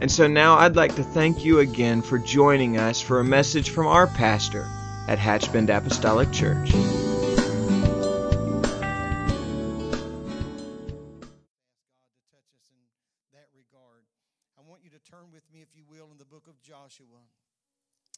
And 0.00 0.10
so 0.10 0.26
now 0.26 0.56
I'd 0.56 0.76
like 0.76 0.94
to 0.96 1.02
thank 1.02 1.44
you 1.44 1.58
again 1.58 2.00
for 2.00 2.18
joining 2.18 2.78
us 2.78 3.02
for 3.02 3.20
a 3.20 3.24
message 3.24 3.68
from 3.68 3.86
our 3.86 4.06
pastor 4.06 4.66
at 5.06 5.18
Hatchbend 5.18 5.68
Apostolic 5.68 6.32
Church. 6.32 6.72
I 14.56 14.62
want 14.66 14.80
you 14.82 14.88
to 14.88 14.98
turn 15.10 15.26
with 15.30 15.42
me, 15.52 15.60
if 15.60 15.68
you 15.76 15.84
will, 15.86 16.08
in 16.10 16.16
the 16.16 16.24
book 16.24 16.46
of 16.48 16.62
Joshua, 16.62 17.20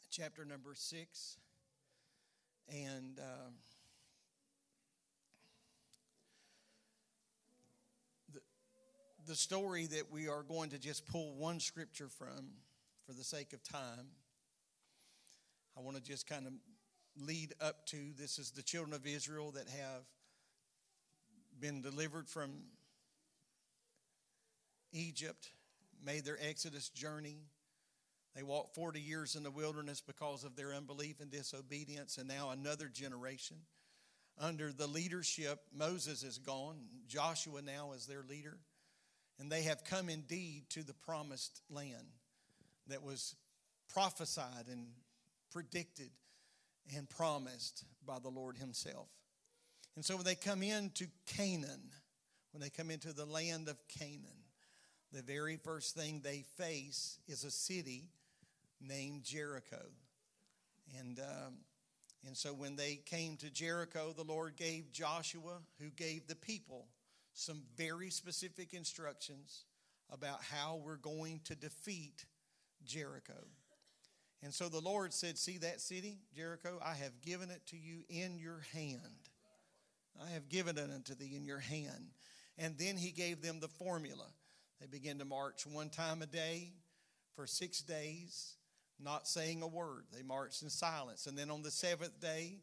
chapter 0.08 0.44
number 0.44 0.74
six. 0.74 1.36
And 2.68 3.18
uh, 3.18 3.50
the 9.26 9.34
story 9.34 9.86
that 9.86 10.10
we 10.10 10.28
are 10.28 10.42
going 10.42 10.70
to 10.70 10.78
just 10.78 11.06
pull 11.06 11.34
one 11.34 11.60
scripture 11.60 12.08
from 12.08 12.50
for 13.06 13.12
the 13.12 13.24
sake 13.24 13.52
of 13.52 13.62
time, 13.62 14.08
I 15.76 15.80
want 15.80 15.96
to 15.96 16.02
just 16.02 16.26
kind 16.26 16.46
of 16.46 16.52
lead 17.16 17.52
up 17.60 17.86
to 17.86 17.96
this 18.18 18.38
is 18.38 18.50
the 18.50 18.62
children 18.62 18.94
of 18.94 19.06
Israel 19.06 19.52
that 19.52 19.68
have 19.68 20.02
been 21.60 21.82
delivered 21.82 22.28
from 22.28 22.50
Egypt, 24.92 25.48
made 26.04 26.24
their 26.24 26.38
Exodus 26.40 26.88
journey. 26.88 27.36
They 28.34 28.42
walked 28.42 28.74
40 28.74 29.00
years 29.00 29.36
in 29.36 29.42
the 29.42 29.50
wilderness 29.50 30.00
because 30.00 30.42
of 30.44 30.56
their 30.56 30.74
unbelief 30.74 31.20
and 31.20 31.30
disobedience, 31.30 32.18
and 32.18 32.28
now 32.28 32.50
another 32.50 32.88
generation. 32.88 33.58
Under 34.38 34.72
the 34.72 34.86
leadership, 34.86 35.60
Moses 35.74 36.22
is 36.22 36.38
gone, 36.38 36.76
Joshua 37.06 37.60
now 37.62 37.92
is 37.92 38.06
their 38.06 38.24
leader, 38.28 38.58
and 39.42 39.50
they 39.50 39.62
have 39.62 39.82
come 39.82 40.08
indeed 40.08 40.62
to 40.70 40.84
the 40.84 40.94
promised 40.94 41.62
land 41.68 42.06
that 42.86 43.02
was 43.02 43.34
prophesied 43.92 44.68
and 44.70 44.86
predicted 45.50 46.10
and 46.96 47.10
promised 47.10 47.84
by 48.06 48.20
the 48.20 48.28
Lord 48.28 48.56
Himself. 48.56 49.08
And 49.96 50.04
so 50.04 50.14
when 50.14 50.24
they 50.24 50.36
come 50.36 50.62
into 50.62 51.08
Canaan, 51.26 51.90
when 52.52 52.60
they 52.60 52.70
come 52.70 52.88
into 52.88 53.12
the 53.12 53.24
land 53.24 53.68
of 53.68 53.76
Canaan, 53.88 54.44
the 55.12 55.22
very 55.22 55.56
first 55.56 55.96
thing 55.96 56.20
they 56.22 56.44
face 56.56 57.18
is 57.26 57.42
a 57.42 57.50
city 57.50 58.10
named 58.80 59.24
Jericho. 59.24 59.82
And, 61.00 61.18
um, 61.18 61.54
and 62.24 62.36
so 62.36 62.50
when 62.54 62.76
they 62.76 63.00
came 63.06 63.36
to 63.38 63.50
Jericho, 63.50 64.14
the 64.16 64.22
Lord 64.22 64.54
gave 64.54 64.92
Joshua, 64.92 65.58
who 65.80 65.90
gave 65.90 66.28
the 66.28 66.36
people, 66.36 66.86
some 67.34 67.62
very 67.76 68.10
specific 68.10 68.74
instructions 68.74 69.64
about 70.10 70.42
how 70.42 70.80
we're 70.84 70.96
going 70.96 71.40
to 71.44 71.54
defeat 71.54 72.26
Jericho. 72.84 73.46
And 74.42 74.52
so 74.52 74.68
the 74.68 74.80
Lord 74.80 75.12
said, 75.12 75.38
See 75.38 75.58
that 75.58 75.80
city, 75.80 76.18
Jericho? 76.34 76.80
I 76.84 76.94
have 76.94 77.22
given 77.22 77.50
it 77.50 77.64
to 77.68 77.76
you 77.76 78.02
in 78.08 78.38
your 78.38 78.62
hand. 78.72 79.30
I 80.20 80.30
have 80.30 80.48
given 80.48 80.76
it 80.76 80.90
unto 80.92 81.14
thee 81.14 81.34
in 81.36 81.44
your 81.44 81.60
hand. 81.60 82.10
And 82.58 82.76
then 82.76 82.96
he 82.96 83.12
gave 83.12 83.40
them 83.40 83.60
the 83.60 83.68
formula. 83.68 84.26
They 84.80 84.86
began 84.86 85.18
to 85.18 85.24
march 85.24 85.66
one 85.66 85.88
time 85.88 86.22
a 86.22 86.26
day 86.26 86.72
for 87.34 87.46
six 87.46 87.80
days, 87.80 88.56
not 89.00 89.26
saying 89.26 89.62
a 89.62 89.66
word. 89.66 90.04
They 90.12 90.22
marched 90.22 90.62
in 90.62 90.70
silence. 90.70 91.26
And 91.26 91.38
then 91.38 91.50
on 91.50 91.62
the 91.62 91.70
seventh 91.70 92.20
day, 92.20 92.58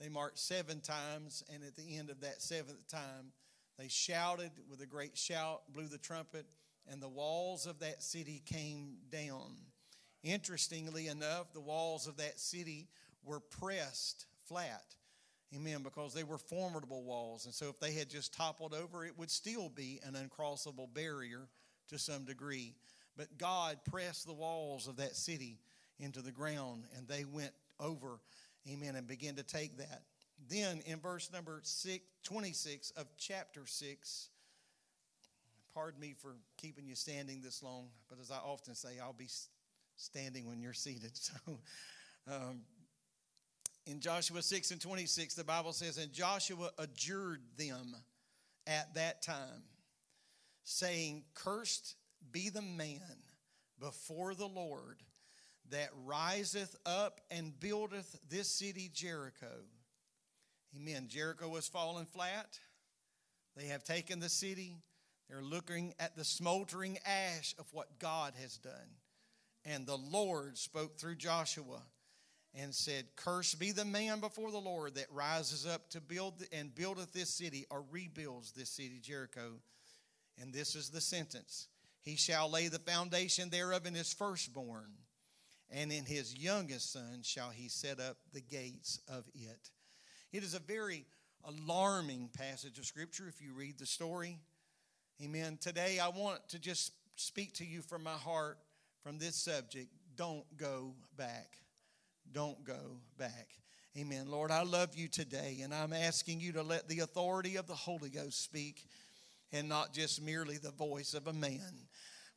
they 0.00 0.08
marched 0.08 0.38
seven 0.38 0.80
times. 0.80 1.42
And 1.52 1.62
at 1.64 1.76
the 1.76 1.96
end 1.96 2.08
of 2.08 2.20
that 2.20 2.40
seventh 2.40 2.86
time, 2.88 3.32
they 3.78 3.88
shouted 3.88 4.50
with 4.70 4.80
a 4.80 4.86
great 4.86 5.16
shout, 5.16 5.62
blew 5.72 5.86
the 5.86 5.98
trumpet, 5.98 6.46
and 6.90 7.02
the 7.02 7.08
walls 7.08 7.66
of 7.66 7.80
that 7.80 8.02
city 8.02 8.42
came 8.46 8.96
down. 9.10 9.56
Interestingly 10.22 11.08
enough, 11.08 11.52
the 11.52 11.60
walls 11.60 12.06
of 12.06 12.16
that 12.16 12.40
city 12.40 12.88
were 13.22 13.40
pressed 13.40 14.26
flat. 14.48 14.94
Amen. 15.54 15.82
Because 15.82 16.14
they 16.14 16.24
were 16.24 16.38
formidable 16.38 17.04
walls. 17.04 17.44
And 17.44 17.54
so 17.54 17.68
if 17.68 17.78
they 17.78 17.92
had 17.92 18.08
just 18.08 18.34
toppled 18.34 18.74
over, 18.74 19.04
it 19.04 19.16
would 19.16 19.30
still 19.30 19.68
be 19.68 20.00
an 20.04 20.14
uncrossable 20.14 20.92
barrier 20.92 21.48
to 21.88 21.98
some 21.98 22.24
degree. 22.24 22.74
But 23.16 23.38
God 23.38 23.78
pressed 23.84 24.26
the 24.26 24.34
walls 24.34 24.88
of 24.88 24.96
that 24.96 25.16
city 25.16 25.58
into 25.98 26.20
the 26.20 26.32
ground 26.32 26.84
and 26.96 27.06
they 27.06 27.24
went 27.24 27.52
over. 27.78 28.20
Amen. 28.70 28.96
And 28.96 29.06
began 29.06 29.36
to 29.36 29.44
take 29.44 29.78
that. 29.78 30.02
Then 30.48 30.80
in 30.86 31.00
verse 31.00 31.30
number 31.32 31.60
six, 31.62 32.04
26 32.24 32.90
of 32.92 33.06
chapter 33.16 33.66
6, 33.66 34.28
pardon 35.74 36.00
me 36.00 36.14
for 36.18 36.36
keeping 36.56 36.86
you 36.86 36.94
standing 36.94 37.40
this 37.42 37.62
long, 37.62 37.88
but 38.08 38.18
as 38.20 38.30
I 38.30 38.36
often 38.36 38.74
say, 38.74 38.98
I'll 39.02 39.12
be 39.12 39.28
standing 39.96 40.46
when 40.46 40.60
you're 40.60 40.72
seated. 40.72 41.12
So, 41.46 41.58
um, 42.28 42.62
in 43.86 44.00
Joshua 44.00 44.42
6 44.42 44.72
and 44.72 44.80
26, 44.80 45.34
the 45.34 45.44
Bible 45.44 45.72
says, 45.72 45.96
And 45.96 46.12
Joshua 46.12 46.70
adjured 46.76 47.40
them 47.56 47.94
at 48.66 48.92
that 48.94 49.22
time, 49.22 49.62
saying, 50.64 51.22
Cursed 51.34 51.94
be 52.32 52.48
the 52.48 52.62
man 52.62 53.00
before 53.78 54.34
the 54.34 54.46
Lord 54.46 55.02
that 55.70 55.90
riseth 56.04 56.74
up 56.84 57.20
and 57.30 57.58
buildeth 57.58 58.18
this 58.28 58.48
city 58.48 58.90
Jericho. 58.92 59.52
Amen. 60.76 61.06
Jericho 61.08 61.48
was 61.48 61.68
fallen 61.68 62.06
flat. 62.06 62.58
They 63.56 63.66
have 63.66 63.84
taken 63.84 64.20
the 64.20 64.28
city. 64.28 64.76
They're 65.28 65.42
looking 65.42 65.94
at 65.98 66.16
the 66.16 66.24
smoldering 66.24 66.98
ash 67.06 67.54
of 67.58 67.66
what 67.72 67.98
God 67.98 68.34
has 68.40 68.58
done. 68.58 68.72
And 69.64 69.86
the 69.86 69.96
Lord 69.96 70.58
spoke 70.58 70.98
through 70.98 71.16
Joshua 71.16 71.82
and 72.54 72.74
said, 72.74 73.06
Cursed 73.16 73.58
be 73.58 73.72
the 73.72 73.84
man 73.84 74.20
before 74.20 74.50
the 74.50 74.58
Lord 74.58 74.94
that 74.94 75.12
rises 75.12 75.66
up 75.66 75.88
to 75.90 76.00
build 76.00 76.44
and 76.52 76.74
buildeth 76.74 77.12
this 77.12 77.30
city 77.30 77.66
or 77.70 77.84
rebuilds 77.90 78.52
this 78.52 78.70
city, 78.70 79.00
Jericho. 79.00 79.54
And 80.40 80.52
this 80.52 80.74
is 80.74 80.90
the 80.90 81.00
sentence 81.00 81.68
He 82.00 82.16
shall 82.16 82.50
lay 82.50 82.68
the 82.68 82.78
foundation 82.78 83.50
thereof 83.50 83.86
in 83.86 83.94
his 83.94 84.12
firstborn, 84.12 84.92
and 85.70 85.90
in 85.90 86.04
his 86.04 86.36
youngest 86.36 86.92
son 86.92 87.20
shall 87.22 87.50
he 87.50 87.68
set 87.68 87.98
up 87.98 88.18
the 88.32 88.42
gates 88.42 89.00
of 89.08 89.24
it. 89.34 89.70
It 90.32 90.42
is 90.42 90.54
a 90.54 90.58
very 90.58 91.04
alarming 91.44 92.30
passage 92.36 92.78
of 92.78 92.84
Scripture 92.84 93.28
if 93.28 93.40
you 93.40 93.52
read 93.54 93.78
the 93.78 93.86
story. 93.86 94.38
Amen. 95.22 95.56
Today 95.60 95.98
I 96.00 96.08
want 96.08 96.48
to 96.48 96.58
just 96.58 96.92
speak 97.14 97.54
to 97.54 97.64
you 97.64 97.80
from 97.80 98.02
my 98.02 98.10
heart 98.10 98.58
from 99.02 99.18
this 99.18 99.36
subject 99.36 99.88
don't 100.16 100.44
go 100.56 100.94
back. 101.16 101.58
Don't 102.32 102.64
go 102.64 102.98
back. 103.18 103.48
Amen. 103.96 104.28
Lord, 104.28 104.50
I 104.50 104.62
love 104.62 104.96
you 104.96 105.08
today, 105.08 105.60
and 105.62 105.72
I'm 105.74 105.92
asking 105.92 106.40
you 106.40 106.52
to 106.52 106.62
let 106.62 106.88
the 106.88 107.00
authority 107.00 107.56
of 107.56 107.66
the 107.66 107.74
Holy 107.74 108.10
Ghost 108.10 108.42
speak 108.42 108.84
and 109.52 109.68
not 109.68 109.92
just 109.92 110.22
merely 110.22 110.56
the 110.56 110.72
voice 110.72 111.14
of 111.14 111.28
a 111.28 111.32
man. 111.32 111.86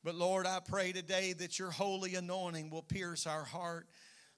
But 0.04 0.16
Lord, 0.16 0.46
I 0.46 0.60
pray 0.66 0.92
today 0.92 1.34
that 1.34 1.58
your 1.58 1.72
holy 1.72 2.16
anointing 2.16 2.70
will 2.70 2.84
pierce 2.84 3.26
our 3.26 3.44
heart. 3.44 3.88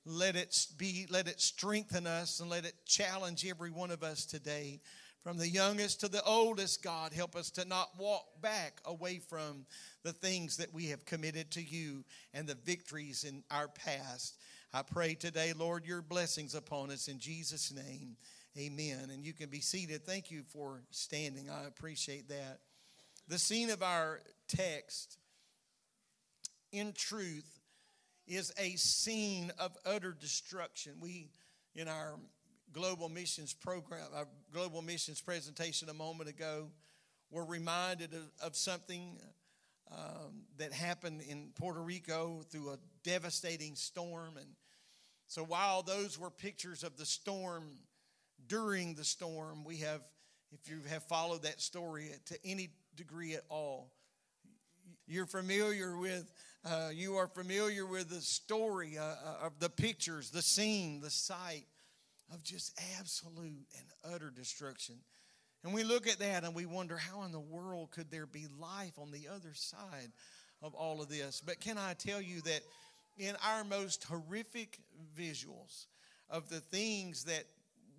Let 0.06 0.36
it 0.36 0.68
be, 0.78 1.06
let 1.10 1.28
it 1.28 1.40
strengthen 1.40 2.08
us 2.08 2.40
and 2.40 2.50
let 2.50 2.66
it 2.66 2.74
challenge 2.86 3.46
every 3.46 3.72
one 3.72 3.92
of 3.92 4.04
us 4.04 4.26
today. 4.26 4.80
From 5.24 5.38
the 5.38 5.48
youngest 5.48 6.00
to 6.00 6.08
the 6.08 6.24
oldest, 6.24 6.82
God, 6.82 7.14
help 7.14 7.36
us 7.36 7.52
to 7.52 7.66
not 7.66 7.92
walk 8.00 8.42
back 8.42 8.82
away 8.86 9.20
from 9.20 9.68
the 10.02 10.14
things 10.14 10.58
that 10.58 10.74
we 10.74 10.88
have 10.88 11.06
committed 11.06 11.52
to 11.52 11.62
you 11.62 12.04
and 12.34 12.48
the 12.48 12.58
victories 12.66 13.24
in 13.24 13.44
our 13.52 13.68
past. 13.68 14.36
I 14.74 14.82
pray 14.82 15.14
today, 15.14 15.54
Lord, 15.56 15.86
your 15.86 16.02
blessings 16.02 16.56
upon 16.56 16.90
us 16.90 17.08
in 17.08 17.20
Jesus' 17.20 17.72
name. 17.72 18.16
Amen. 18.58 19.12
And 19.14 19.24
you 19.24 19.34
can 19.34 19.50
be 19.50 19.62
seated. 19.62 20.06
Thank 20.06 20.32
you 20.32 20.42
for 20.50 20.82
standing. 20.90 21.50
I 21.50 21.68
appreciate 21.68 22.28
that. 22.30 22.62
The 23.28 23.38
scene 23.38 23.70
of 23.70 23.84
our 23.84 24.22
text, 24.48 25.20
in 26.72 26.94
truth, 26.94 27.60
is 28.28 28.52
a 28.58 28.76
scene 28.76 29.52
of 29.60 29.76
utter 29.86 30.16
destruction. 30.20 30.94
We, 31.00 31.30
in 31.76 31.88
our 31.88 32.20
global 32.72 33.10
missions 33.10 33.54
program, 33.54 34.08
our 34.16 34.28
global 34.54 34.82
missions 34.82 35.22
presentation 35.22 35.90
a 35.90 35.94
moment 35.94 36.30
ago, 36.30 36.70
were 37.30 37.46
reminded 37.46 38.14
of, 38.14 38.32
of 38.44 38.56
something 38.56 39.18
um, 39.92 40.44
that 40.58 40.72
happened 40.72 41.22
in 41.22 41.50
Puerto 41.56 41.82
Rico 41.82 42.44
through 42.50 42.72
a 42.72 42.78
devastating 43.04 43.76
storm. 43.76 44.38
And 44.38 44.48
so 45.28 45.44
while 45.44 45.82
those 45.82 46.18
were 46.18 46.30
pictures 46.30 46.84
of 46.84 46.98
the 46.98 47.06
storm, 47.06 47.64
during 48.48 48.96
the 48.96 49.04
storm, 49.04 49.64
we 49.64 49.78
have, 49.78 50.02
if 50.52 50.70
you 50.70 50.80
have 50.90 51.04
followed 51.04 51.44
that 51.44 51.62
story 51.62 52.12
to 52.26 52.38
any 52.46 52.70
degree 52.96 53.34
at 53.34 53.44
all, 53.50 53.92
you're 55.08 55.26
familiar 55.26 55.98
with, 55.98 56.32
uh, 56.64 56.90
you 56.94 57.16
are 57.16 57.28
familiar 57.28 57.86
with 57.86 58.10
the 58.10 58.22
story 58.22 58.98
uh, 58.98 59.04
uh, 59.04 59.46
of 59.46 59.60
the 59.60 59.70
pictures, 59.70 60.30
the 60.30 60.42
scene, 60.42 61.02
the 61.02 61.10
sight 61.10 61.66
of 62.32 62.44
just 62.44 62.80
absolute 63.00 63.66
and 63.78 64.14
utter 64.14 64.30
destruction. 64.30 64.96
And 65.64 65.74
we 65.74 65.84
look 65.84 66.08
at 66.08 66.20
that 66.20 66.44
and 66.44 66.56
we 66.56 66.66
wonder 66.66 66.98
how 66.98 67.24
in 67.24 67.32
the 67.32 67.40
world 67.40 67.92
could 67.92 68.10
there 68.10 68.26
be 68.26 68.48
life 68.60 68.98
on 69.00 69.12
the 69.12 69.28
other 69.28 69.54
side 69.54 70.12
of 70.62 70.74
all 70.74 71.02
of 71.02 71.10
this? 71.10 71.42
But 71.44 71.60
can 71.60 71.78
I 71.78 71.94
tell 71.94 72.22
you 72.22 72.42
that 72.42 72.62
in 73.18 73.36
our 73.46 73.64
most 73.64 74.04
horrific 74.04 74.80
visuals 75.18 75.88
of 76.30 76.50
the 76.50 76.60
things 76.60 77.26
that 77.26 77.44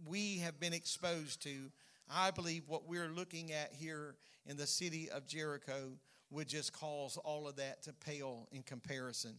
we 0.06 0.38
have 0.38 0.58
been 0.58 0.72
exposed 0.72 1.42
to, 1.42 1.70
I 2.10 2.30
believe 2.30 2.64
what 2.66 2.88
we're 2.88 3.08
looking 3.08 3.52
at 3.52 3.72
here 3.72 4.16
in 4.46 4.56
the 4.56 4.66
city 4.66 5.08
of 5.10 5.26
Jericho 5.26 5.92
would 6.32 6.48
just 6.48 6.72
cause 6.72 7.16
all 7.18 7.46
of 7.46 7.56
that 7.56 7.82
to 7.82 7.92
pale 7.92 8.48
in 8.50 8.62
comparison. 8.62 9.36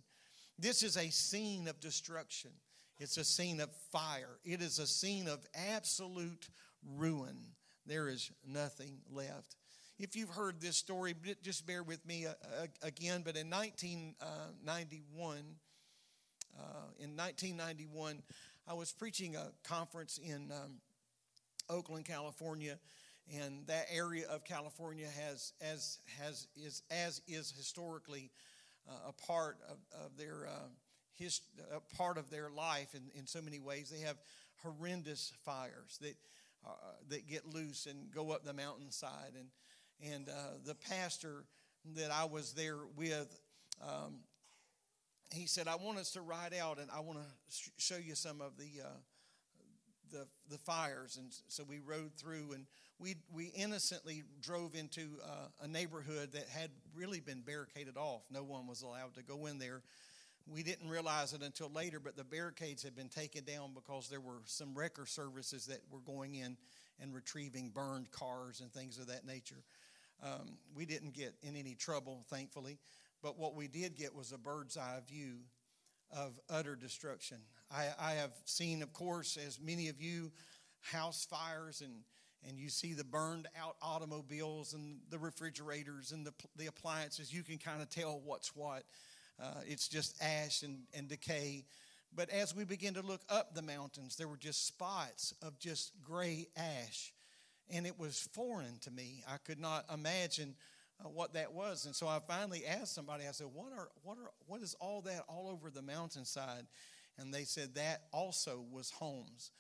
This 0.60 0.84
is 0.84 0.96
a 0.98 1.10
scene 1.10 1.68
of 1.68 1.80
destruction. 1.80 2.52
It's 3.00 3.18
a 3.18 3.24
scene 3.24 3.60
of 3.60 3.70
fire. 3.92 4.38
It 4.46 4.62
is 4.62 4.78
a 4.80 4.86
scene 4.88 5.28
of 5.28 5.46
absolute 5.74 6.48
ruin. 6.96 7.38
There 7.86 8.08
is 8.08 8.32
nothing 8.48 9.00
left. 9.12 9.56
If 10.00 10.16
you've 10.16 10.30
heard 10.30 10.62
this 10.62 10.78
story, 10.78 11.14
just 11.42 11.66
bear 11.66 11.84
with 11.84 12.06
me 12.06 12.26
uh, 12.26 12.34
uh, 12.62 12.68
again. 12.82 13.24
But 13.26 13.36
in 13.36 13.50
1991, 13.50 15.38
uh, 16.58 16.62
in 17.00 17.16
1991, 17.16 18.22
I 18.68 18.74
was 18.74 18.92
preaching 18.92 19.36
a 19.36 19.52
conference 19.64 20.18
in 20.18 20.52
um, 20.52 20.80
Oakland, 21.70 22.06
California, 22.06 22.80
and 23.32 23.66
that 23.68 23.86
area 23.92 24.26
of 24.28 24.44
California 24.44 25.08
has 25.08 25.54
as 25.62 26.00
has 26.20 26.48
is 26.56 26.84
as 26.92 27.22
is 27.28 27.54
historically 27.56 28.32
uh, 28.90 29.10
a 29.10 29.14
part 29.28 29.58
of, 29.70 29.78
of 30.06 30.18
their 30.18 30.48
uh, 30.48 30.68
his, 31.18 31.42
part 31.96 32.18
of 32.18 32.30
their 32.30 32.50
life 32.50 32.96
in, 32.96 33.04
in 33.18 33.28
so 33.28 33.42
many 33.42 33.60
ways. 33.60 33.90
They 33.90 34.06
have 34.06 34.18
horrendous 34.62 35.32
fires 35.44 35.98
that 36.02 36.16
uh, 36.66 36.70
that 37.10 37.28
get 37.28 37.46
loose 37.54 37.88
and 37.88 38.12
go 38.12 38.32
up 38.32 38.44
the 38.44 38.54
mountainside, 38.54 39.34
and 39.38 40.14
and 40.14 40.30
uh, 40.30 40.58
the 40.66 40.76
pastor 40.76 41.46
that 41.96 42.12
I 42.12 42.26
was 42.26 42.54
there 42.54 42.80
with. 42.96 43.40
Um, 43.82 44.20
he 45.32 45.48
said, 45.48 45.68
"I 45.68 45.76
want 45.76 45.98
us 45.98 46.12
to 46.12 46.22
ride 46.22 46.54
out, 46.54 46.80
and 46.80 46.90
I 46.92 47.00
want 47.00 47.20
to 47.20 47.56
sh- 47.56 47.70
show 47.78 47.98
you 47.98 48.16
some 48.16 48.40
of 48.40 48.58
the 48.58 48.84
uh, 48.84 49.00
the 50.12 50.28
the 50.50 50.58
fires." 50.58 51.18
And 51.18 51.34
so 51.48 51.64
we 51.64 51.80
rode 51.80 52.14
through, 52.16 52.54
and 52.54 52.66
we, 53.04 53.18
we 53.34 53.48
innocently 53.48 54.24
drove 54.42 54.76
into 54.76 55.02
uh, 55.24 55.48
a 55.62 55.68
neighborhood 55.68 56.32
that 56.32 56.48
had 56.48 56.70
really 56.96 57.20
been 57.20 57.42
barricaded 57.42 57.98
off. 57.98 58.22
No 58.32 58.44
one 58.44 58.66
was 58.66 58.82
allowed 58.82 59.16
to 59.16 59.24
go 59.24 59.46
in 59.46 59.60
there. 59.60 59.82
We 60.48 60.64
didn't 60.64 60.90
realize 60.90 61.34
it 61.34 61.42
until 61.42 61.70
later, 61.70 62.00
but 62.00 62.16
the 62.16 62.24
barricades 62.24 62.82
had 62.82 62.96
been 62.96 63.10
taken 63.10 63.44
down 63.44 63.72
because 63.74 64.08
there 64.08 64.22
were 64.22 64.42
some 64.46 64.74
wrecker 64.74 65.06
services 65.06 65.66
that 65.66 65.80
were 65.92 66.00
going 66.00 66.36
in 66.36 66.56
and 67.02 67.14
retrieving 67.14 67.72
burned 67.74 68.10
cars 68.12 68.62
and 68.62 68.72
things 68.72 68.98
of 68.98 69.08
that 69.08 69.26
nature. 69.26 69.64
Um, 70.24 70.58
we 70.74 70.86
didn't 70.86 71.14
get 71.14 71.34
in 71.44 71.58
any 71.58 71.76
trouble, 71.76 72.26
thankfully, 72.30 72.78
but 73.22 73.38
what 73.38 73.54
we 73.54 73.68
did 73.68 73.98
get 73.98 74.16
was 74.16 74.32
a 74.32 74.38
bird's 74.38 74.78
eye 74.78 75.02
view 75.10 75.40
of 76.16 76.40
utter 76.50 76.76
destruction. 76.76 77.38
I, 77.70 77.88
I 78.00 78.12
have 78.14 78.32
seen, 78.46 78.82
of 78.82 78.94
course, 78.94 79.38
as 79.46 79.60
many 79.60 79.90
of 79.90 80.00
you, 80.02 80.32
house 80.80 81.28
fires 81.30 81.82
and 81.82 82.04
and 82.48 82.60
you 82.60 82.70
see 82.70 82.94
the 82.94 83.04
burned 83.04 83.48
out 83.62 83.76
automobiles 83.82 84.74
and 84.74 85.00
the 85.10 85.18
refrigerators 85.18 86.12
and 86.12 86.26
the, 86.26 86.34
the 86.56 86.68
appliances, 86.68 87.34
you 87.34 87.44
can 87.44 87.58
kind 87.58 87.82
of 87.82 87.90
tell 87.90 88.22
what's 88.24 88.56
what. 88.56 88.84
Uh, 89.42 89.62
it's 89.66 89.88
just 89.88 90.22
ash 90.22 90.64
and, 90.64 90.80
and 90.94 91.08
decay. 91.08 91.66
But 92.16 92.30
as 92.30 92.56
we 92.56 92.64
begin 92.64 92.94
to 92.96 93.02
look 93.02 93.22
up 93.30 93.56
the 93.56 93.62
mountains, 93.62 94.16
there 94.16 94.28
were 94.28 94.38
just 94.38 94.68
spots 94.68 95.34
of 95.42 95.58
just 95.58 95.92
gray 96.04 96.48
ash. 96.56 97.14
And 97.70 97.88
it 97.88 97.98
was 97.98 98.30
foreign 98.34 98.78
to 98.82 98.92
me. 98.92 99.24
I 99.28 99.38
could 99.38 99.60
not 99.60 99.86
imagine 99.92 100.56
uh, 101.04 101.10
what 101.10 101.34
that 101.34 101.54
was. 101.54 101.86
And 101.86 101.96
so 101.96 102.08
I 102.08 102.20
finally 102.28 102.66
asked 102.66 102.94
somebody, 102.94 103.24
I 103.28 103.32
said, 103.32 103.48
what, 103.54 103.72
are, 103.76 103.90
what, 104.04 104.18
are, 104.18 104.32
what 104.46 104.62
is 104.62 104.76
all 104.80 105.02
that 105.02 105.24
all 105.28 105.50
over 105.50 105.72
the 105.72 105.82
mountainside? 105.82 106.68
And 107.18 107.34
they 107.34 107.44
said 107.44 107.76
that 107.76 108.04
also 108.12 108.64
was 108.72 108.92
homes 108.92 109.52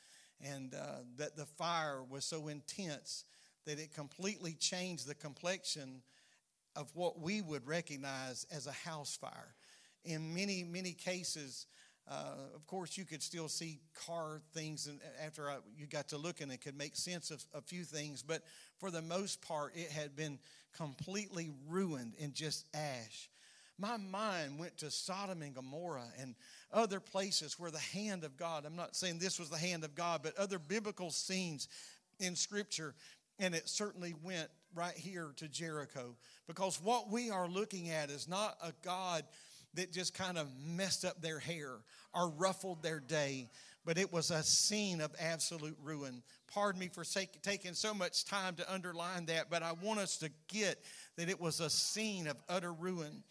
and 0.43 0.73
uh, 0.73 0.99
that 1.17 1.35
the 1.35 1.45
fire 1.45 2.01
was 2.03 2.25
so 2.25 2.47
intense 2.47 3.25
that 3.65 3.79
it 3.79 3.93
completely 3.93 4.53
changed 4.53 5.07
the 5.07 5.15
complexion 5.15 6.01
of 6.75 6.91
what 6.95 7.19
we 7.19 7.41
would 7.41 7.65
recognize 7.67 8.45
as 8.51 8.67
a 8.67 8.71
house 8.71 9.15
fire. 9.15 9.55
In 10.03 10.33
many, 10.33 10.63
many 10.63 10.91
cases, 10.91 11.67
uh, 12.09 12.33
of 12.53 12.65
course, 12.65 12.97
you 12.97 13.05
could 13.05 13.23
still 13.23 13.47
see 13.47 13.79
car 14.05 14.41
things, 14.53 14.87
and 14.87 14.99
after 15.23 15.49
I, 15.49 15.57
you 15.77 15.87
got 15.87 16.09
to 16.09 16.17
looking, 16.17 16.51
it 16.51 16.61
could 16.61 16.77
make 16.77 16.95
sense 16.95 17.31
of 17.31 17.43
a 17.53 17.61
few 17.61 17.83
things. 17.83 18.21
But 18.21 18.41
for 18.77 18.91
the 18.91 19.01
most 19.01 19.41
part, 19.41 19.73
it 19.75 19.89
had 19.89 20.15
been 20.15 20.39
completely 20.75 21.51
ruined 21.69 22.15
in 22.17 22.33
just 22.33 22.65
ash. 22.73 23.29
My 23.79 23.97
mind 23.97 24.59
went 24.59 24.77
to 24.77 24.91
Sodom 24.91 25.41
and 25.41 25.55
Gomorrah 25.55 26.11
and 26.19 26.35
other 26.71 26.99
places 26.99 27.59
where 27.59 27.71
the 27.71 27.79
hand 27.79 28.23
of 28.23 28.37
God, 28.37 28.65
I'm 28.65 28.75
not 28.75 28.95
saying 28.95 29.19
this 29.19 29.39
was 29.39 29.49
the 29.49 29.57
hand 29.57 29.83
of 29.83 29.95
God, 29.95 30.21
but 30.23 30.37
other 30.37 30.59
biblical 30.59 31.09
scenes 31.09 31.67
in 32.19 32.35
Scripture, 32.35 32.93
and 33.39 33.55
it 33.55 33.67
certainly 33.67 34.13
went 34.23 34.49
right 34.75 34.95
here 34.95 35.33
to 35.37 35.47
Jericho. 35.47 36.15
Because 36.47 36.79
what 36.81 37.09
we 37.09 37.31
are 37.31 37.47
looking 37.47 37.89
at 37.89 38.09
is 38.09 38.27
not 38.27 38.57
a 38.63 38.73
God 38.83 39.23
that 39.73 39.91
just 39.91 40.13
kind 40.13 40.37
of 40.37 40.47
messed 40.65 41.03
up 41.03 41.21
their 41.21 41.39
hair 41.39 41.71
or 42.13 42.29
ruffled 42.29 42.83
their 42.83 42.99
day, 42.99 43.49
but 43.85 43.97
it 43.97 44.13
was 44.13 44.29
a 44.29 44.43
scene 44.43 45.01
of 45.01 45.11
absolute 45.19 45.77
ruin. 45.83 46.21
Pardon 46.47 46.79
me 46.79 46.89
for 46.89 47.03
taking 47.41 47.73
so 47.73 47.93
much 47.93 48.23
time 48.25 48.55
to 48.55 48.71
underline 48.71 49.25
that, 49.25 49.49
but 49.49 49.63
I 49.63 49.71
want 49.73 49.99
us 49.99 50.17
to 50.17 50.29
get 50.47 50.79
that 51.17 51.27
it 51.27 51.41
was 51.41 51.59
a 51.59 51.69
scene 51.69 52.27
of 52.27 52.37
utter 52.47 52.71
ruin. 52.71 53.23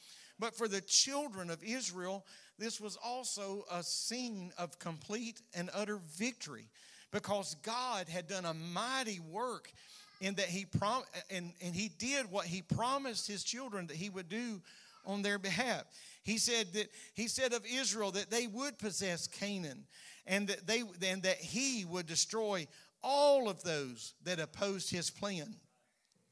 But 0.42 0.56
for 0.56 0.66
the 0.66 0.80
children 0.80 1.50
of 1.50 1.62
Israel, 1.62 2.26
this 2.58 2.80
was 2.80 2.98
also 3.00 3.64
a 3.70 3.80
scene 3.80 4.52
of 4.58 4.76
complete 4.80 5.40
and 5.54 5.70
utter 5.72 6.00
victory 6.16 6.68
because 7.12 7.54
God 7.62 8.08
had 8.08 8.26
done 8.26 8.44
a 8.44 8.52
mighty 8.52 9.20
work 9.20 9.72
in 10.20 10.34
that 10.34 10.46
he 10.46 10.64
prom- 10.64 11.04
and, 11.30 11.52
and 11.62 11.76
he 11.76 11.90
did 11.96 12.28
what 12.28 12.44
he 12.44 12.60
promised 12.60 13.28
his 13.28 13.44
children 13.44 13.86
that 13.86 13.96
he 13.96 14.10
would 14.10 14.28
do 14.28 14.60
on 15.06 15.22
their 15.22 15.38
behalf. 15.38 15.84
He 16.24 16.38
said 16.38 16.72
that 16.72 16.88
he 17.14 17.28
said 17.28 17.52
of 17.52 17.64
Israel 17.64 18.10
that 18.10 18.28
they 18.28 18.48
would 18.48 18.80
possess 18.80 19.28
Canaan 19.28 19.84
and 20.26 20.48
that 20.48 20.66
they 20.66 20.82
and 21.06 21.22
that 21.22 21.38
he 21.38 21.84
would 21.84 22.06
destroy 22.06 22.66
all 23.00 23.48
of 23.48 23.62
those 23.62 24.14
that 24.24 24.40
opposed 24.40 24.90
his 24.90 25.08
plan. 25.08 25.54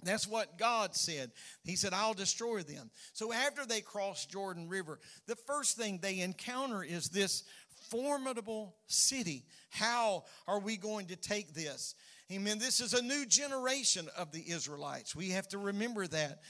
That's 0.04 0.26
what 0.26 0.58
God 0.58 0.94
said. 0.94 1.30
He 1.64 1.76
said, 1.76 1.92
I'll 1.92 2.14
destroy 2.14 2.62
them. 2.62 2.90
So 3.12 3.32
after 3.32 3.66
they 3.66 3.80
cross 3.80 4.26
Jordan 4.26 4.68
River, 4.68 4.98
the 5.26 5.36
first 5.36 5.76
thing 5.76 5.98
they 6.00 6.20
encounter 6.20 6.82
is 6.82 7.08
this 7.08 7.44
formidable 7.90 8.76
city. 8.86 9.44
How 9.70 10.24
are 10.46 10.60
we 10.60 10.76
going 10.76 11.06
to 11.06 11.16
take 11.16 11.54
this? 11.54 11.94
Amen. 12.32 12.58
This 12.58 12.80
is 12.80 12.94
a 12.94 13.02
new 13.02 13.26
generation 13.26 14.08
of 14.16 14.30
the 14.30 14.50
Israelites. 14.50 15.16
We 15.16 15.30
have 15.30 15.48
to 15.48 15.58
remember 15.58 16.06
that. 16.06 16.42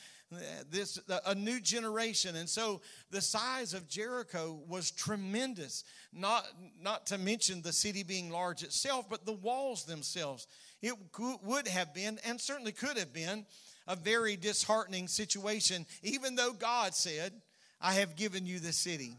This 0.71 1.01
a 1.27 1.35
new 1.35 1.59
generation, 1.59 2.37
and 2.37 2.49
so 2.49 2.83
the 3.11 3.21
size 3.21 3.75
of 3.75 3.89
Jericho 3.89 4.61
was 4.69 4.93
tremendous. 4.93 5.83
Not 6.13 6.47
not 6.81 7.07
to 7.07 7.19
mention 7.19 7.63
the 7.63 7.73
city 7.73 8.05
being 8.05 8.31
large 8.31 8.63
itself, 8.63 9.09
but 9.11 9.27
the 9.27 9.33
walls 9.33 9.87
themselves. 9.87 10.47
It 10.83 10.95
would 11.43 11.69
have 11.69 11.95
been, 11.95 12.19
and 12.25 12.41
certainly 12.41 12.73
could 12.73 12.97
have 12.97 13.13
been, 13.13 13.47
a 13.87 13.97
very 13.97 14.37
disheartening 14.37 15.09
situation, 15.09 15.85
even 16.03 16.37
though 16.37 16.53
God 16.53 16.95
said, 16.95 17.33
I 17.81 17.95
have 17.95 18.15
given 18.15 18.47
you 18.47 18.61
the 18.61 18.73
city. 18.73 19.17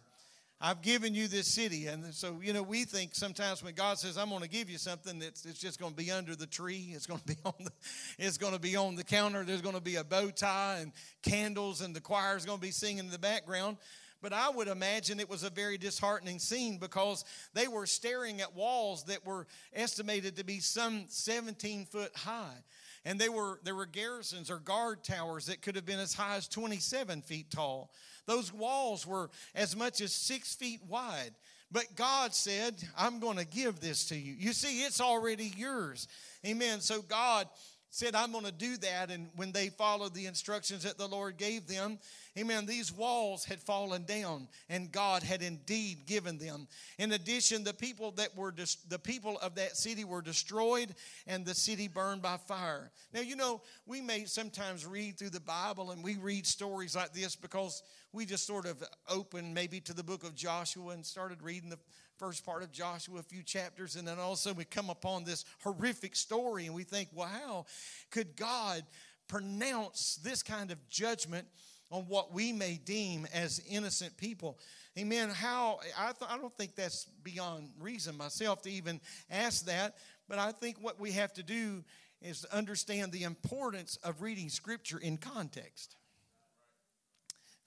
I've 0.64 0.84
given 0.84 1.16
you 1.16 1.28
this 1.28 1.48
city. 1.48 1.88
And 1.88 2.14
so, 2.14 2.40
you 2.42 2.54
know, 2.54 2.62
we 2.62 2.84
think 2.84 3.16
sometimes 3.16 3.64
when 3.64 3.74
God 3.74 3.98
says, 3.98 4.16
I'm 4.16 4.30
going 4.30 4.44
to 4.44 4.50
give 4.50 4.70
you 4.70 4.78
something, 4.78 5.18
that's 5.18 5.44
it's 5.44 5.60
just 5.60 5.80
going 5.80 5.92
to 5.92 5.98
be 5.98 6.12
under 6.12 6.36
the 6.36 6.46
tree. 6.46 6.92
It's 6.94 7.08
going 7.08 7.20
to 7.20 7.26
be 7.26 7.36
on 7.46 7.54
the, 7.60 7.72
it's 8.20 8.38
going 8.38 8.54
to 8.54 8.60
be 8.60 8.76
on 8.76 8.96
the 8.96 9.04
counter. 9.04 9.44
There's 9.44 9.64
going 9.64 9.76
to 9.76 9.82
be 9.82 9.96
a 9.96 10.04
bow 10.04 10.30
tie 10.30 10.78
and 10.82 10.92
candles, 11.24 11.82
and 11.82 11.96
the 11.96 12.02
choir 12.02 12.38
is 12.38 12.46
going 12.46 12.60
to 12.60 12.62
be 12.62 12.72
singing 12.72 13.00
in 13.00 13.10
the 13.10 13.20
background. 13.20 13.78
But 14.22 14.34
I 14.34 14.50
would 14.50 14.68
imagine 14.68 15.20
it 15.20 15.30
was 15.30 15.44
a 15.44 15.50
very 15.50 15.78
disheartening 15.78 16.40
scene 16.40 16.78
because 16.78 17.26
they 17.54 17.68
were 17.68 17.86
staring 17.86 18.42
at 18.42 18.56
walls 18.56 19.04
that 19.06 19.26
were 19.26 19.48
estimated 19.74 20.36
to 20.38 20.46
be 20.46 20.60
some 20.60 21.06
17 21.08 21.86
foot 21.86 22.16
high. 22.16 22.64
and 23.04 23.20
they 23.20 23.30
were 23.30 23.60
there 23.64 23.74
were 23.74 23.88
garrisons 23.88 24.52
or 24.52 24.60
guard 24.60 25.04
towers 25.04 25.48
that 25.48 25.64
could 25.64 25.76
have 25.76 25.86
been 25.86 26.00
as 26.00 26.14
high 26.14 26.36
as 26.36 26.48
27 26.48 27.22
feet 27.24 27.50
tall. 27.50 27.92
Those 28.28 28.54
walls 28.54 29.08
were 29.08 29.30
as 29.56 29.76
much 29.76 30.02
as 30.02 30.14
six 30.14 30.54
feet 30.54 30.82
wide. 30.88 31.32
But 31.72 31.96
God 31.96 32.36
said, 32.36 32.76
I'm 32.98 33.20
going 33.20 33.38
to 33.38 33.46
give 33.46 33.80
this 33.80 34.10
to 34.10 34.16
you. 34.16 34.34
You 34.38 34.52
see, 34.52 34.84
it's 34.84 35.00
already 35.00 35.54
yours. 35.56 36.08
Amen. 36.46 36.82
So 36.82 37.02
God 37.02 37.48
said, 37.90 38.14
I'm 38.14 38.32
going 38.34 38.46
to 38.46 38.52
do 38.52 38.78
that. 38.78 39.10
And 39.10 39.30
when 39.36 39.54
they 39.54 39.70
followed 39.70 40.14
the 40.14 40.26
instructions 40.26 40.84
that 40.84 40.98
the 40.98 41.08
Lord 41.08 41.38
gave 41.38 41.68
them, 41.68 41.98
Amen. 42.40 42.66
These 42.66 42.94
walls 42.94 43.44
had 43.44 43.60
fallen 43.60 44.06
down 44.06 44.48
and 44.70 44.90
God 44.90 45.22
had 45.22 45.42
indeed 45.42 46.06
given 46.06 46.38
them. 46.38 46.68
In 46.98 47.12
addition, 47.12 47.66
the 47.66 47.74
people 47.74 48.12
that 48.12 48.38
were 48.38 48.52
dis- 48.52 48.76
the 48.88 49.00
people 49.00 49.38
of 49.40 49.56
that 49.56 49.76
city 49.76 50.06
were 50.06 50.22
destroyed 50.22 50.96
and 51.28 51.46
the 51.46 51.54
city 51.54 51.90
burned 51.90 52.22
by 52.22 52.38
fire. 52.38 52.90
Now, 53.14 53.20
you 53.20 53.36
know, 53.36 53.62
we 53.86 54.00
may 54.00 54.24
sometimes 54.24 54.86
read 54.86 55.18
through 55.18 55.32
the 55.32 55.42
Bible 55.42 55.92
and 55.92 56.02
we 56.02 56.16
read 56.16 56.48
stories 56.48 56.96
like 56.96 57.12
this 57.12 57.36
because 57.36 57.84
we 58.14 58.26
just 58.26 58.48
sort 58.48 58.66
of 58.66 58.82
opened 59.10 59.54
maybe 59.54 59.82
to 59.82 59.94
the 59.94 60.04
book 60.04 60.24
of 60.24 60.34
Joshua 60.34 60.94
and 60.94 61.06
started 61.06 61.42
reading 61.42 61.70
the 61.70 61.80
first 62.18 62.46
part 62.46 62.64
of 62.64 62.72
Joshua, 62.72 63.20
a 63.20 63.24
few 63.24 63.44
chapters, 63.44 63.98
and 63.98 64.08
then 64.08 64.20
also 64.20 64.54
we 64.54 64.64
come 64.64 64.90
upon 64.90 65.26
this 65.26 65.44
horrific 65.64 66.16
story 66.16 66.66
and 66.66 66.76
we 66.76 66.84
think, 66.84 67.10
how 67.18 67.66
could 68.10 68.38
God 68.38 68.84
pronounce 69.28 70.20
this 70.24 70.44
kind 70.44 70.72
of 70.72 70.90
judgment 70.90 71.48
on 71.92 72.04
what 72.04 72.34
we 72.34 72.54
may 72.54 72.80
deem 72.84 73.28
as 73.34 73.62
innocent 73.70 74.16
people. 74.18 74.58
Amen. 74.98 75.30
How 75.30 75.80
I, 75.98 76.12
th- 76.12 76.30
I 76.30 76.38
don't 76.38 76.56
think 76.58 76.76
that's 76.76 77.06
beyond 77.24 77.70
reason 77.80 78.18
myself 78.18 78.62
to 78.64 78.72
even 78.72 79.00
ask 79.30 79.66
that, 79.66 79.96
but 80.28 80.40
I 80.40 80.52
think 80.52 80.78
what 80.82 81.00
we 81.00 81.12
have 81.12 81.34
to 81.34 81.44
do 81.44 81.84
is 82.22 82.42
to 82.42 82.56
understand 82.56 83.12
the 83.12 83.24
importance 83.24 83.98
of 84.04 84.22
reading 84.22 84.50
Scripture 84.50 84.98
in 84.98 85.18
context. 85.18 85.96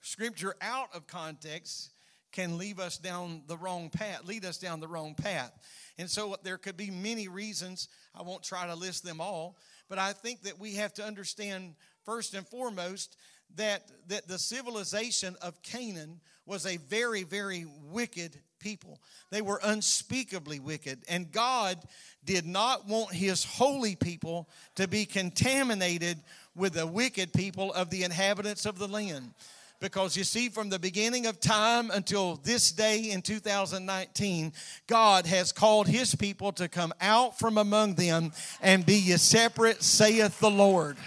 Scripture 0.01 0.55
out 0.61 0.89
of 0.93 1.07
context 1.07 1.89
can 2.31 2.57
leave 2.57 2.79
us 2.79 2.97
down 2.97 3.41
the 3.47 3.57
wrong 3.57 3.89
path, 3.89 4.21
lead 4.25 4.45
us 4.45 4.57
down 4.57 4.79
the 4.79 4.87
wrong 4.87 5.15
path. 5.15 5.51
And 5.97 6.09
so 6.09 6.35
there 6.43 6.57
could 6.57 6.77
be 6.77 6.91
many 6.91 7.27
reasons. 7.27 7.87
I 8.13 8.21
won't 8.21 8.43
try 8.43 8.67
to 8.67 8.75
list 8.75 9.03
them 9.03 9.21
all, 9.21 9.57
but 9.89 9.97
I 9.97 10.13
think 10.13 10.43
that 10.43 10.59
we 10.59 10.75
have 10.75 10.93
to 10.95 11.03
understand 11.03 11.75
first 12.05 12.33
and 12.33 12.45
foremost 12.47 13.17
that, 13.57 13.83
that 14.07 14.27
the 14.27 14.39
civilization 14.39 15.35
of 15.41 15.61
Canaan 15.61 16.19
was 16.45 16.65
a 16.65 16.77
very, 16.77 17.23
very 17.23 17.65
wicked 17.91 18.37
people. 18.59 18.99
They 19.31 19.41
were 19.41 19.59
unspeakably 19.63 20.59
wicked. 20.59 20.99
And 21.09 21.31
God 21.31 21.77
did 22.23 22.45
not 22.45 22.87
want 22.87 23.13
his 23.13 23.43
holy 23.43 23.95
people 23.95 24.49
to 24.75 24.87
be 24.87 25.05
contaminated 25.05 26.17
with 26.55 26.73
the 26.73 26.87
wicked 26.87 27.33
people 27.33 27.73
of 27.73 27.89
the 27.89 28.03
inhabitants 28.03 28.65
of 28.65 28.77
the 28.77 28.87
land. 28.87 29.33
Because 29.81 30.15
you 30.15 30.23
see, 30.23 30.49
from 30.49 30.69
the 30.69 30.79
beginning 30.79 31.25
of 31.25 31.39
time 31.39 31.91
until 31.91 32.37
this 32.37 32.71
day 32.71 33.11
in 33.11 33.21
2019, 33.21 34.53
God 34.87 35.25
has 35.25 35.51
called 35.51 35.87
his 35.87 36.15
people 36.15 36.53
to 36.53 36.69
come 36.69 36.93
out 37.01 37.37
from 37.37 37.57
among 37.57 37.95
them 37.95 38.31
and 38.61 38.85
be 38.85 38.95
ye 38.95 39.17
separate, 39.17 39.83
saith 39.83 40.39
the 40.39 40.49
Lord. 40.49 40.97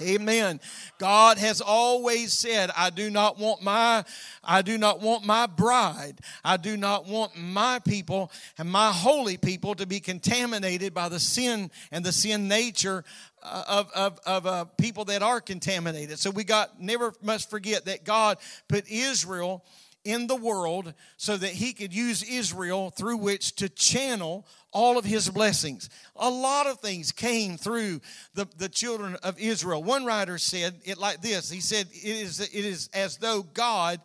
Amen. 0.00 0.60
God 0.98 1.38
has 1.38 1.60
always 1.60 2.32
said, 2.32 2.70
I 2.76 2.90
do 2.90 3.10
not 3.10 3.38
want 3.38 3.62
my 3.62 4.04
I 4.42 4.62
do 4.62 4.78
not 4.78 5.00
want 5.00 5.24
my 5.24 5.46
bride. 5.46 6.20
I 6.44 6.56
do 6.56 6.76
not 6.76 7.06
want 7.06 7.36
my 7.36 7.80
people 7.80 8.30
and 8.56 8.70
my 8.70 8.90
holy 8.90 9.36
people 9.36 9.74
to 9.74 9.86
be 9.86 10.00
contaminated 10.00 10.94
by 10.94 11.08
the 11.08 11.20
sin 11.20 11.70
and 11.92 12.04
the 12.04 12.12
sin 12.12 12.48
nature 12.48 13.04
uh, 13.42 13.64
of, 13.68 13.90
of, 13.92 14.18
of 14.26 14.46
uh, 14.46 14.64
people 14.64 15.04
that 15.06 15.22
are 15.22 15.40
contaminated. 15.40 16.18
So 16.18 16.30
we 16.30 16.44
got 16.44 16.80
never 16.80 17.12
must 17.22 17.50
forget 17.50 17.84
that 17.84 18.04
God 18.04 18.38
put 18.68 18.88
Israel 18.88 19.64
in 20.04 20.26
the 20.26 20.36
world 20.36 20.94
so 21.16 21.36
that 21.36 21.50
he 21.50 21.72
could 21.72 21.94
use 21.94 22.22
Israel 22.22 22.90
through 22.90 23.18
which 23.18 23.54
to 23.56 23.68
channel 23.68 24.46
all 24.78 24.96
of 24.96 25.04
his 25.04 25.28
blessings. 25.28 25.90
A 26.14 26.30
lot 26.30 26.68
of 26.68 26.78
things 26.78 27.10
came 27.10 27.56
through 27.56 28.00
the, 28.34 28.46
the 28.58 28.68
children 28.68 29.16
of 29.24 29.36
Israel. 29.36 29.82
One 29.82 30.04
writer 30.04 30.38
said 30.38 30.76
it 30.84 30.98
like 30.98 31.20
this 31.20 31.50
He 31.50 31.60
said, 31.60 31.88
It 31.92 32.04
is, 32.04 32.38
it 32.38 32.64
is 32.64 32.88
as 32.94 33.16
though 33.16 33.42
God 33.42 34.00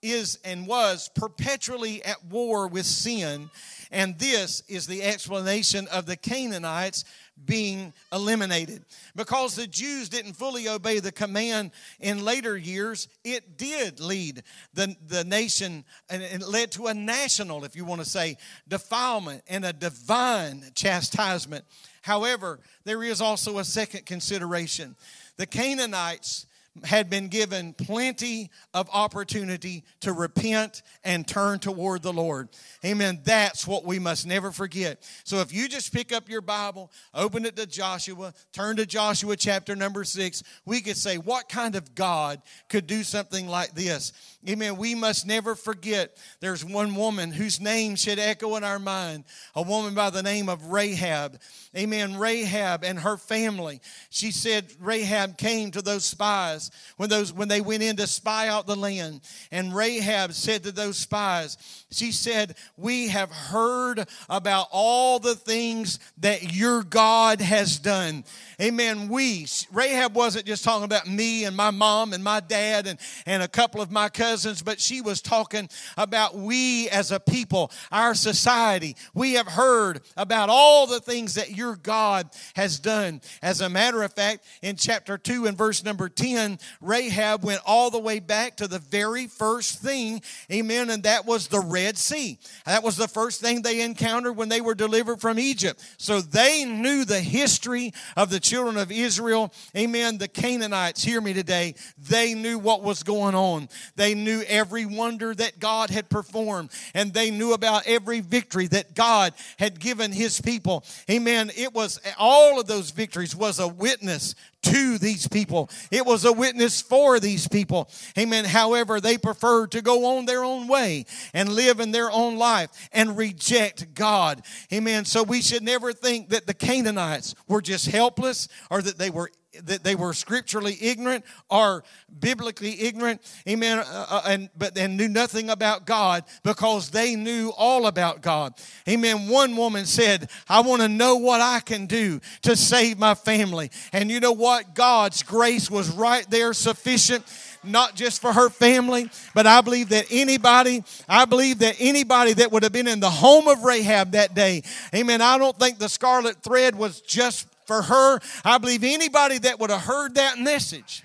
is 0.00 0.38
and 0.42 0.66
was 0.66 1.10
perpetually 1.14 2.02
at 2.04 2.24
war 2.24 2.68
with 2.68 2.86
sin. 2.86 3.50
And 3.90 4.18
this 4.18 4.62
is 4.66 4.86
the 4.86 5.02
explanation 5.02 5.88
of 5.88 6.06
the 6.06 6.16
Canaanites 6.16 7.04
being 7.44 7.92
eliminated. 8.12 8.84
Because 9.16 9.56
the 9.56 9.66
Jews 9.66 10.08
didn't 10.08 10.34
fully 10.34 10.68
obey 10.68 11.00
the 11.00 11.12
command 11.12 11.72
in 12.00 12.24
later 12.24 12.56
years, 12.56 13.08
it 13.24 13.56
did 13.56 14.00
lead 14.00 14.42
the, 14.72 14.96
the 15.06 15.24
nation 15.24 15.84
and 16.08 16.22
it 16.22 16.46
led 16.46 16.72
to 16.72 16.86
a 16.86 16.94
national, 16.94 17.64
if 17.64 17.76
you 17.76 17.84
want 17.84 18.00
to 18.02 18.08
say, 18.08 18.36
defilement 18.68 19.42
and 19.48 19.64
a 19.64 19.72
divine 19.72 20.64
chastisement. 20.74 21.64
However, 22.02 22.60
there 22.84 23.02
is 23.02 23.20
also 23.20 23.58
a 23.58 23.64
second 23.64 24.06
consideration. 24.06 24.94
The 25.36 25.46
Canaanites 25.46 26.46
had 26.82 27.08
been 27.08 27.28
given 27.28 27.72
plenty 27.72 28.50
of 28.72 28.88
opportunity 28.92 29.84
to 30.00 30.12
repent 30.12 30.82
and 31.04 31.26
turn 31.26 31.60
toward 31.60 32.02
the 32.02 32.12
Lord. 32.12 32.48
Amen. 32.84 33.20
That's 33.22 33.66
what 33.66 33.84
we 33.84 34.00
must 34.00 34.26
never 34.26 34.50
forget. 34.50 35.00
So 35.22 35.38
if 35.40 35.52
you 35.52 35.68
just 35.68 35.92
pick 35.92 36.12
up 36.12 36.28
your 36.28 36.40
Bible, 36.40 36.90
open 37.14 37.44
it 37.44 37.54
to 37.56 37.66
Joshua, 37.66 38.34
turn 38.52 38.76
to 38.76 38.86
Joshua 38.86 39.36
chapter 39.36 39.76
number 39.76 40.02
six, 40.02 40.42
we 40.64 40.80
could 40.80 40.96
say, 40.96 41.16
what 41.16 41.48
kind 41.48 41.76
of 41.76 41.94
God 41.94 42.42
could 42.68 42.88
do 42.88 43.04
something 43.04 43.46
like 43.46 43.74
this? 43.74 44.12
Amen. 44.46 44.76
We 44.76 44.94
must 44.94 45.26
never 45.26 45.54
forget 45.54 46.18
there's 46.40 46.62
one 46.62 46.94
woman 46.94 47.32
whose 47.32 47.60
name 47.60 47.96
should 47.96 48.18
echo 48.18 48.56
in 48.56 48.64
our 48.64 48.78
mind, 48.78 49.24
a 49.54 49.62
woman 49.62 49.94
by 49.94 50.10
the 50.10 50.22
name 50.22 50.50
of 50.50 50.66
Rahab. 50.66 51.40
Amen. 51.74 52.18
Rahab 52.18 52.84
and 52.84 52.98
her 52.98 53.16
family. 53.16 53.80
She 54.10 54.30
said 54.32 54.70
Rahab 54.78 55.38
came 55.38 55.70
to 55.70 55.80
those 55.80 56.04
spies 56.04 56.70
when 56.98 57.08
those 57.08 57.32
when 57.32 57.48
they 57.48 57.62
went 57.62 57.82
in 57.82 57.96
to 57.96 58.06
spy 58.06 58.48
out 58.48 58.66
the 58.66 58.76
land. 58.76 59.22
And 59.50 59.74
Rahab 59.74 60.34
said 60.34 60.62
to 60.64 60.72
those 60.72 60.98
spies, 60.98 61.56
she 61.90 62.12
said, 62.12 62.56
We 62.76 63.08
have 63.08 63.30
heard 63.30 64.06
about 64.28 64.68
all 64.70 65.18
the 65.20 65.34
things 65.34 65.98
that 66.18 66.54
your 66.54 66.82
God 66.82 67.40
has 67.40 67.78
done. 67.78 68.24
Amen. 68.60 69.08
We, 69.08 69.46
Rahab 69.72 70.14
wasn't 70.14 70.46
just 70.46 70.64
talking 70.64 70.84
about 70.84 71.08
me 71.08 71.44
and 71.44 71.56
my 71.56 71.70
mom 71.70 72.12
and 72.12 72.22
my 72.22 72.40
dad 72.40 72.86
and, 72.86 72.98
and 73.26 73.42
a 73.42 73.48
couple 73.48 73.80
of 73.80 73.90
my 73.90 74.08
cousins, 74.08 74.33
but 74.64 74.80
she 74.80 75.00
was 75.00 75.20
talking 75.22 75.68
about 75.96 76.34
we 76.34 76.88
as 76.90 77.12
a 77.12 77.20
people, 77.20 77.70
our 77.92 78.14
society. 78.14 78.96
We 79.14 79.34
have 79.34 79.46
heard 79.46 80.00
about 80.16 80.48
all 80.50 80.86
the 80.86 81.00
things 81.00 81.34
that 81.34 81.56
your 81.56 81.76
God 81.76 82.28
has 82.56 82.78
done. 82.80 83.20
As 83.42 83.60
a 83.60 83.68
matter 83.68 84.02
of 84.02 84.12
fact, 84.12 84.44
in 84.62 84.76
chapter 84.76 85.16
2 85.16 85.46
and 85.46 85.56
verse 85.56 85.84
number 85.84 86.08
10, 86.08 86.58
Rahab 86.80 87.44
went 87.44 87.60
all 87.64 87.90
the 87.90 87.98
way 87.98 88.18
back 88.18 88.56
to 88.56 88.66
the 88.66 88.78
very 88.78 89.26
first 89.26 89.78
thing, 89.80 90.22
amen, 90.50 90.90
and 90.90 91.04
that 91.04 91.26
was 91.26 91.48
the 91.48 91.60
Red 91.60 91.96
Sea. 91.96 92.38
That 92.66 92.82
was 92.82 92.96
the 92.96 93.08
first 93.08 93.40
thing 93.40 93.62
they 93.62 93.80
encountered 93.82 94.36
when 94.36 94.48
they 94.48 94.60
were 94.60 94.74
delivered 94.74 95.20
from 95.20 95.38
Egypt. 95.38 95.80
So 95.98 96.20
they 96.20 96.64
knew 96.64 97.04
the 97.04 97.20
history 97.20 97.92
of 98.16 98.30
the 98.30 98.40
children 98.40 98.76
of 98.76 98.90
Israel. 98.90 99.52
Amen. 99.76 100.18
The 100.18 100.28
Canaanites, 100.28 101.02
hear 101.02 101.20
me 101.20 101.32
today, 101.32 101.74
they 101.98 102.34
knew 102.34 102.58
what 102.58 102.82
was 102.82 103.02
going 103.02 103.34
on. 103.34 103.68
They 103.96 104.14
knew 104.24 104.42
every 104.48 104.86
wonder 104.86 105.34
that 105.34 105.60
God 105.60 105.90
had 105.90 106.08
performed, 106.08 106.70
and 106.94 107.12
they 107.12 107.30
knew 107.30 107.52
about 107.52 107.86
every 107.86 108.20
victory 108.20 108.66
that 108.68 108.94
God 108.94 109.34
had 109.58 109.78
given 109.78 110.12
his 110.12 110.40
people. 110.40 110.84
Amen. 111.10 111.50
It 111.56 111.72
was 111.74 112.00
all 112.18 112.58
of 112.58 112.66
those 112.66 112.90
victories 112.90 113.36
was 113.36 113.58
a 113.58 113.68
witness 113.68 114.34
to 114.64 114.98
these 114.98 115.28
people. 115.28 115.70
It 115.90 116.06
was 116.06 116.24
a 116.24 116.32
witness 116.32 116.80
for 116.80 117.20
these 117.20 117.46
people. 117.46 117.90
Amen. 118.18 118.44
However, 118.44 119.00
they 119.00 119.18
preferred 119.18 119.72
to 119.72 119.82
go 119.82 120.16
on 120.16 120.24
their 120.24 120.42
own 120.42 120.68
way 120.68 121.04
and 121.32 121.50
live 121.50 121.80
in 121.80 121.92
their 121.92 122.10
own 122.10 122.36
life 122.36 122.70
and 122.92 123.16
reject 123.16 123.94
God. 123.94 124.42
Amen. 124.72 125.04
So 125.04 125.22
we 125.22 125.42
should 125.42 125.62
never 125.62 125.92
think 125.92 126.30
that 126.30 126.46
the 126.46 126.54
Canaanites 126.54 127.34
were 127.46 127.60
just 127.60 127.86
helpless 127.86 128.48
or 128.70 128.80
that 128.82 128.98
they 128.98 129.10
were 129.10 129.30
that 129.64 129.84
they 129.84 129.94
were 129.94 130.12
scripturally 130.12 130.76
ignorant 130.80 131.24
or 131.50 131.84
biblically 132.20 132.80
ignorant 132.82 133.20
amen 133.48 133.78
uh, 133.78 134.06
uh, 134.08 134.22
and 134.26 134.50
but 134.56 134.76
and 134.76 134.96
knew 134.96 135.08
nothing 135.08 135.50
about 135.50 135.86
god 135.86 136.24
because 136.42 136.90
they 136.90 137.16
knew 137.16 137.52
all 137.56 137.86
about 137.86 138.22
god. 138.22 138.54
Amen. 138.88 139.28
One 139.28 139.56
woman 139.56 139.86
said 139.86 140.30
i 140.48 140.60
want 140.60 140.82
to 140.82 140.88
know 140.88 141.16
what 141.16 141.40
i 141.40 141.60
can 141.60 141.86
do 141.86 142.20
to 142.42 142.56
save 142.56 142.98
my 142.98 143.14
family. 143.14 143.70
And 143.92 144.10
you 144.10 144.20
know 144.20 144.32
what? 144.32 144.74
God's 144.74 145.22
grace 145.22 145.70
was 145.70 145.90
right 145.90 146.28
there 146.30 146.52
sufficient 146.52 147.24
not 147.64 147.94
just 147.94 148.20
for 148.20 148.32
her 148.32 148.50
family, 148.50 149.10
but 149.34 149.46
I 149.46 149.60
believe 149.60 149.88
that 149.90 150.06
anybody, 150.10 150.84
I 151.08 151.24
believe 151.24 151.60
that 151.60 151.76
anybody 151.78 152.34
that 152.34 152.52
would 152.52 152.62
have 152.62 152.72
been 152.72 152.88
in 152.88 153.00
the 153.00 153.10
home 153.10 153.48
of 153.48 153.64
Rahab 153.64 154.12
that 154.12 154.34
day, 154.34 154.62
amen. 154.94 155.22
I 155.22 155.38
don't 155.38 155.58
think 155.58 155.78
the 155.78 155.88
scarlet 155.88 156.42
thread 156.42 156.74
was 156.74 157.00
just 157.00 157.48
for 157.66 157.82
her, 157.82 158.20
I 158.44 158.58
believe 158.58 158.84
anybody 158.84 159.38
that 159.38 159.58
would 159.58 159.70
have 159.70 159.82
heard 159.82 160.14
that 160.16 160.38
message 160.38 161.02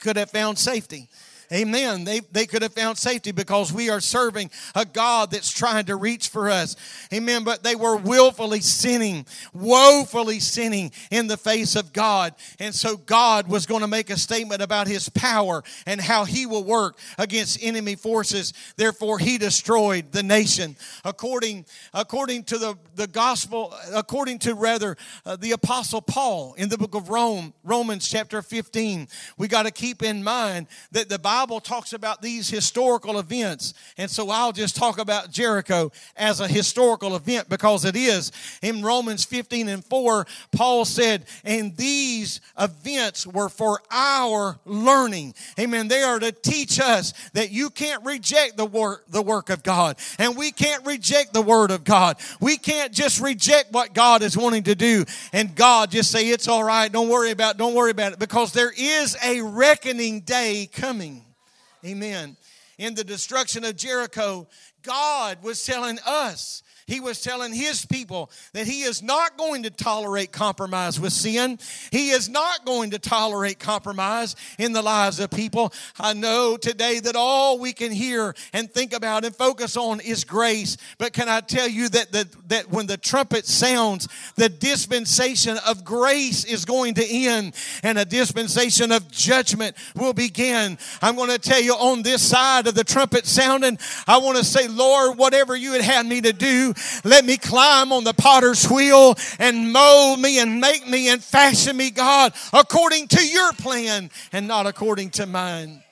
could 0.00 0.16
have 0.16 0.30
found 0.30 0.58
safety. 0.58 1.08
Amen. 1.52 2.04
They, 2.04 2.20
they 2.30 2.46
could 2.46 2.62
have 2.62 2.74
found 2.74 2.96
safety 2.96 3.32
because 3.32 3.72
we 3.72 3.90
are 3.90 4.00
serving 4.00 4.52
a 4.76 4.84
God 4.84 5.32
that's 5.32 5.50
trying 5.50 5.86
to 5.86 5.96
reach 5.96 6.28
for 6.28 6.48
us. 6.48 6.76
Amen. 7.12 7.42
But 7.42 7.64
they 7.64 7.74
were 7.74 7.96
willfully 7.96 8.60
sinning, 8.60 9.26
woefully 9.52 10.38
sinning 10.38 10.92
in 11.10 11.26
the 11.26 11.36
face 11.36 11.74
of 11.74 11.92
God. 11.92 12.36
And 12.60 12.72
so 12.72 12.96
God 12.96 13.48
was 13.48 13.66
going 13.66 13.80
to 13.80 13.88
make 13.88 14.10
a 14.10 14.16
statement 14.16 14.62
about 14.62 14.86
his 14.86 15.08
power 15.08 15.64
and 15.86 16.00
how 16.00 16.24
he 16.24 16.46
will 16.46 16.62
work 16.62 16.96
against 17.18 17.60
enemy 17.60 17.96
forces. 17.96 18.52
Therefore, 18.76 19.18
he 19.18 19.36
destroyed 19.36 20.12
the 20.12 20.22
nation. 20.22 20.76
According, 21.04 21.66
according 21.92 22.44
to 22.44 22.58
the, 22.58 22.76
the 22.94 23.08
gospel, 23.08 23.74
according 23.92 24.38
to 24.40 24.54
rather 24.54 24.96
uh, 25.26 25.34
the 25.34 25.50
apostle 25.50 26.00
Paul 26.00 26.54
in 26.54 26.68
the 26.68 26.78
book 26.78 26.94
of 26.94 27.08
Rome, 27.08 27.54
Romans 27.64 28.08
chapter 28.08 28.40
15, 28.40 29.08
we 29.36 29.48
got 29.48 29.64
to 29.64 29.72
keep 29.72 30.04
in 30.04 30.22
mind 30.22 30.68
that 30.92 31.08
the 31.08 31.18
Bible 31.18 31.39
Bible 31.40 31.60
talks 31.60 31.94
about 31.94 32.20
these 32.20 32.50
historical 32.50 33.18
events. 33.18 33.72
And 33.96 34.10
so 34.10 34.28
I'll 34.28 34.52
just 34.52 34.76
talk 34.76 34.98
about 34.98 35.30
Jericho 35.30 35.90
as 36.14 36.40
a 36.40 36.46
historical 36.46 37.16
event 37.16 37.48
because 37.48 37.86
it 37.86 37.96
is. 37.96 38.30
In 38.60 38.82
Romans 38.82 39.24
15 39.24 39.66
and 39.70 39.82
4, 39.82 40.26
Paul 40.52 40.84
said, 40.84 41.24
and 41.42 41.74
these 41.78 42.42
events 42.58 43.26
were 43.26 43.48
for 43.48 43.80
our 43.90 44.58
learning. 44.66 45.32
Amen. 45.58 45.88
They 45.88 46.02
are 46.02 46.18
to 46.18 46.30
teach 46.30 46.78
us 46.78 47.14
that 47.32 47.50
you 47.50 47.70
can't 47.70 48.04
reject 48.04 48.58
the 48.58 48.66
work, 48.66 49.06
the 49.08 49.22
work 49.22 49.48
of 49.48 49.62
God. 49.62 49.96
And 50.18 50.36
we 50.36 50.52
can't 50.52 50.84
reject 50.84 51.32
the 51.32 51.40
word 51.40 51.70
of 51.70 51.84
God. 51.84 52.18
We 52.42 52.58
can't 52.58 52.92
just 52.92 53.18
reject 53.18 53.72
what 53.72 53.94
God 53.94 54.20
is 54.20 54.36
wanting 54.36 54.64
to 54.64 54.74
do 54.74 55.06
and 55.32 55.56
God 55.56 55.90
just 55.90 56.10
say, 56.10 56.28
it's 56.28 56.48
all 56.48 56.64
right. 56.64 56.92
Don't 56.92 57.08
worry 57.08 57.30
about 57.30 57.54
it. 57.54 57.58
Don't 57.58 57.74
worry 57.74 57.92
about 57.92 58.12
it 58.12 58.18
because 58.18 58.52
there 58.52 58.72
is 58.76 59.16
a 59.24 59.40
reckoning 59.40 60.20
day 60.20 60.68
coming. 60.70 61.24
Amen. 61.84 62.36
In 62.78 62.94
the 62.94 63.04
destruction 63.04 63.64
of 63.64 63.76
Jericho, 63.76 64.46
God 64.82 65.42
was 65.42 65.64
telling 65.64 65.98
us 66.06 66.62
he 66.90 66.98
was 66.98 67.22
telling 67.22 67.52
his 67.52 67.86
people 67.86 68.32
that 68.52 68.66
he 68.66 68.82
is 68.82 69.00
not 69.00 69.36
going 69.36 69.62
to 69.62 69.70
tolerate 69.70 70.32
compromise 70.32 70.98
with 70.98 71.12
sin. 71.12 71.56
He 71.92 72.10
is 72.10 72.28
not 72.28 72.64
going 72.64 72.90
to 72.90 72.98
tolerate 72.98 73.60
compromise 73.60 74.34
in 74.58 74.72
the 74.72 74.82
lives 74.82 75.20
of 75.20 75.30
people. 75.30 75.72
I 76.00 76.14
know 76.14 76.56
today 76.56 76.98
that 76.98 77.14
all 77.14 77.60
we 77.60 77.72
can 77.72 77.92
hear 77.92 78.34
and 78.52 78.68
think 78.68 78.92
about 78.92 79.24
and 79.24 79.34
focus 79.34 79.76
on 79.76 80.00
is 80.00 80.24
grace. 80.24 80.76
But 80.98 81.12
can 81.12 81.28
I 81.28 81.40
tell 81.40 81.68
you 81.68 81.88
that, 81.90 82.10
the, 82.10 82.28
that 82.48 82.70
when 82.70 82.88
the 82.88 82.96
trumpet 82.96 83.46
sounds, 83.46 84.08
the 84.34 84.48
dispensation 84.48 85.58
of 85.68 85.84
grace 85.84 86.44
is 86.44 86.64
going 86.64 86.94
to 86.94 87.06
end 87.06 87.54
and 87.84 87.98
a 87.98 88.04
dispensation 88.04 88.90
of 88.90 89.08
judgment 89.12 89.76
will 89.94 90.12
begin. 90.12 90.76
I'm 91.00 91.14
going 91.14 91.30
to 91.30 91.38
tell 91.38 91.62
you 91.62 91.74
on 91.74 92.02
this 92.02 92.20
side 92.20 92.66
of 92.66 92.74
the 92.74 92.82
trumpet 92.82 93.26
sounding, 93.26 93.78
I 94.08 94.18
want 94.18 94.38
to 94.38 94.44
say, 94.44 94.66
Lord, 94.66 95.16
whatever 95.18 95.54
you 95.54 95.74
had 95.74 95.82
had 95.82 96.06
me 96.06 96.20
to 96.22 96.32
do, 96.32 96.74
let 97.04 97.24
me 97.24 97.36
climb 97.36 97.92
on 97.92 98.04
the 98.04 98.14
potter's 98.14 98.68
wheel 98.68 99.14
and 99.38 99.72
mold 99.72 100.20
me 100.20 100.38
and 100.38 100.60
make 100.60 100.86
me 100.86 101.08
and 101.08 101.22
fashion 101.22 101.76
me, 101.76 101.90
God, 101.90 102.32
according 102.52 103.08
to 103.08 103.26
your 103.26 103.52
plan 103.54 104.10
and 104.32 104.46
not 104.48 104.66
according 104.66 105.10
to 105.10 105.26
mine. 105.26 105.82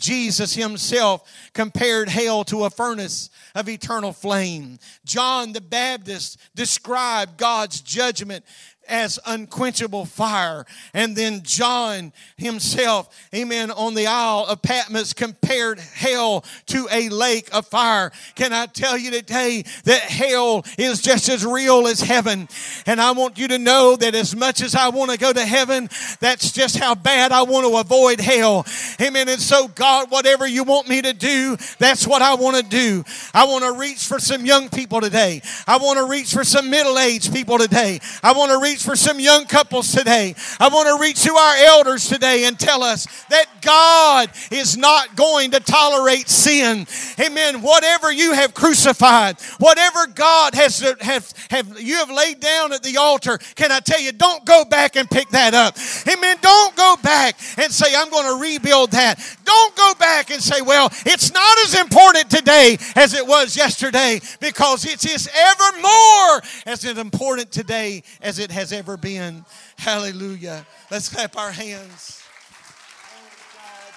Jesus 0.00 0.54
himself 0.54 1.22
compared 1.52 2.08
hell 2.08 2.42
to 2.44 2.64
a 2.64 2.70
furnace 2.70 3.30
of 3.54 3.68
eternal 3.68 4.12
flame. 4.12 4.78
John 5.04 5.52
the 5.52 5.60
Baptist 5.60 6.38
described 6.54 7.36
God's 7.36 7.80
judgment 7.80 8.44
as 8.90 9.18
unquenchable 9.24 10.04
fire. 10.04 10.66
And 10.92 11.16
then 11.16 11.42
John 11.42 12.12
himself, 12.36 13.08
amen, 13.34 13.70
on 13.70 13.94
the 13.94 14.06
Isle 14.06 14.46
of 14.48 14.60
Patmos 14.62 15.12
compared 15.12 15.78
hell 15.78 16.44
to 16.66 16.88
a 16.90 17.08
lake 17.08 17.48
of 17.54 17.66
fire. 17.66 18.10
Can 18.34 18.52
I 18.52 18.66
tell 18.66 18.98
you 18.98 19.10
today 19.10 19.64
that 19.84 20.02
hell 20.02 20.64
is 20.76 21.00
just 21.00 21.28
as 21.28 21.46
real 21.46 21.86
as 21.86 22.00
heaven? 22.00 22.48
And 22.86 23.00
I 23.00 23.12
want 23.12 23.38
you 23.38 23.48
to 23.48 23.58
know 23.58 23.96
that 23.96 24.14
as 24.14 24.34
much 24.34 24.60
as 24.60 24.74
I 24.74 24.88
want 24.88 25.10
to 25.10 25.18
go 25.18 25.32
to 25.32 25.44
heaven, 25.44 25.88
that's 26.20 26.52
just 26.52 26.76
how 26.76 26.94
bad 26.94 27.32
I 27.32 27.42
want 27.42 27.66
to 27.66 27.78
avoid 27.78 28.20
hell. 28.20 28.66
Amen. 29.00 29.28
And 29.28 29.40
so, 29.40 29.68
God, 29.68 30.10
whatever 30.10 30.46
you 30.46 30.64
want 30.64 30.88
me 30.88 31.00
to 31.02 31.12
do, 31.12 31.56
that's 31.78 32.06
what 32.06 32.22
I 32.22 32.34
want 32.34 32.56
to 32.56 32.62
do. 32.62 33.04
I 33.32 33.44
want 33.46 33.64
to 33.64 33.72
reach 33.72 34.06
for 34.06 34.18
some 34.18 34.44
young 34.44 34.68
people 34.68 35.00
today. 35.00 35.42
I 35.66 35.78
want 35.78 35.98
to 35.98 36.06
reach 36.06 36.32
for 36.32 36.44
some 36.44 36.70
middle 36.70 36.98
aged 36.98 37.32
people 37.32 37.58
today. 37.58 38.00
I 38.22 38.32
want 38.32 38.50
to 38.50 38.60
reach 38.60 38.79
for 38.82 38.96
some 38.96 39.20
young 39.20 39.46
couples 39.46 39.92
today. 39.92 40.34
I 40.58 40.68
want 40.68 40.88
to 40.88 41.02
reach 41.02 41.22
to 41.24 41.34
our 41.34 41.56
elders 41.56 42.08
today 42.08 42.44
and 42.44 42.58
tell 42.58 42.82
us 42.82 43.06
that 43.28 43.46
God 43.62 44.30
is 44.50 44.76
not 44.76 45.16
going 45.16 45.52
to 45.52 45.60
tolerate 45.60 46.28
sin. 46.28 46.86
Amen. 47.18 47.62
Whatever 47.62 48.12
you 48.12 48.32
have 48.32 48.54
crucified, 48.54 49.40
whatever 49.58 50.06
God 50.06 50.54
has 50.54 50.80
have, 51.00 51.32
have 51.50 51.80
you 51.80 51.96
have 51.96 52.10
laid 52.10 52.40
down 52.40 52.72
at 52.72 52.82
the 52.82 52.96
altar, 52.96 53.38
can 53.54 53.72
I 53.72 53.80
tell 53.80 54.00
you, 54.00 54.12
don't 54.12 54.44
go 54.44 54.64
back 54.64 54.96
and 54.96 55.08
pick 55.10 55.28
that 55.30 55.54
up. 55.54 55.76
Amen. 56.10 56.36
Don't 56.40 56.76
go 56.76 56.96
back 57.02 57.36
and 57.58 57.72
say, 57.72 57.94
I'm 57.94 58.10
going 58.10 58.36
to 58.36 58.42
rebuild 58.42 58.92
that. 58.92 59.18
Don't 59.44 59.76
go 59.76 59.92
back 59.98 60.30
and 60.30 60.42
say, 60.42 60.62
well, 60.62 60.88
it's 61.06 61.32
not 61.32 61.58
as 61.64 61.78
important 61.78 62.30
today 62.30 62.78
as 62.96 63.14
it 63.14 63.26
was 63.26 63.56
yesterday 63.56 64.20
because 64.40 64.84
it 64.84 65.04
is 65.04 65.28
ever 65.32 65.80
more 65.80 66.42
as 66.66 66.84
important 66.84 67.50
today 67.52 68.02
as 68.20 68.38
it 68.38 68.50
has 68.70 68.78
ever 68.78 68.96
been. 68.96 69.44
Hallelujah. 69.78 70.64
Let's 70.90 71.08
clap 71.08 71.36
our 71.36 71.50
hands. 71.50 72.22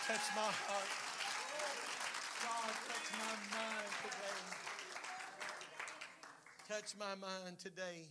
Touch 0.07 0.19
my 0.35 0.41
heart. 0.41 0.89
God, 2.41 2.73
touch 2.87 3.09
my 3.19 3.35
mind 3.55 3.89
today. 4.03 4.35
Touch 6.67 6.95
my 6.97 7.15
mind 7.15 7.59
today. 7.59 8.07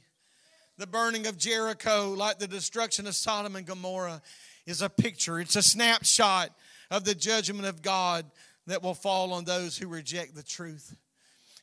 The 0.79 0.87
burning 0.87 1.27
of 1.27 1.37
Jericho, 1.37 2.15
like 2.17 2.39
the 2.39 2.47
destruction 2.47 3.07
of 3.07 3.15
Sodom 3.15 3.57
and 3.57 3.67
Gomorrah, 3.67 4.23
is 4.65 4.83
a 4.83 4.89
picture, 4.89 5.41
it's 5.41 5.57
a 5.57 5.63
snapshot 5.63 6.51
of 6.91 7.05
the 7.05 7.15
judgment 7.15 7.67
of 7.67 7.83
God 7.83 8.25
that 8.69 8.83
will 8.83 8.95
fall 8.95 9.33
on 9.33 9.45
those 9.45 9.77
who 9.77 9.89
reject 9.89 10.37
the 10.37 10.43
truth. 10.45 10.95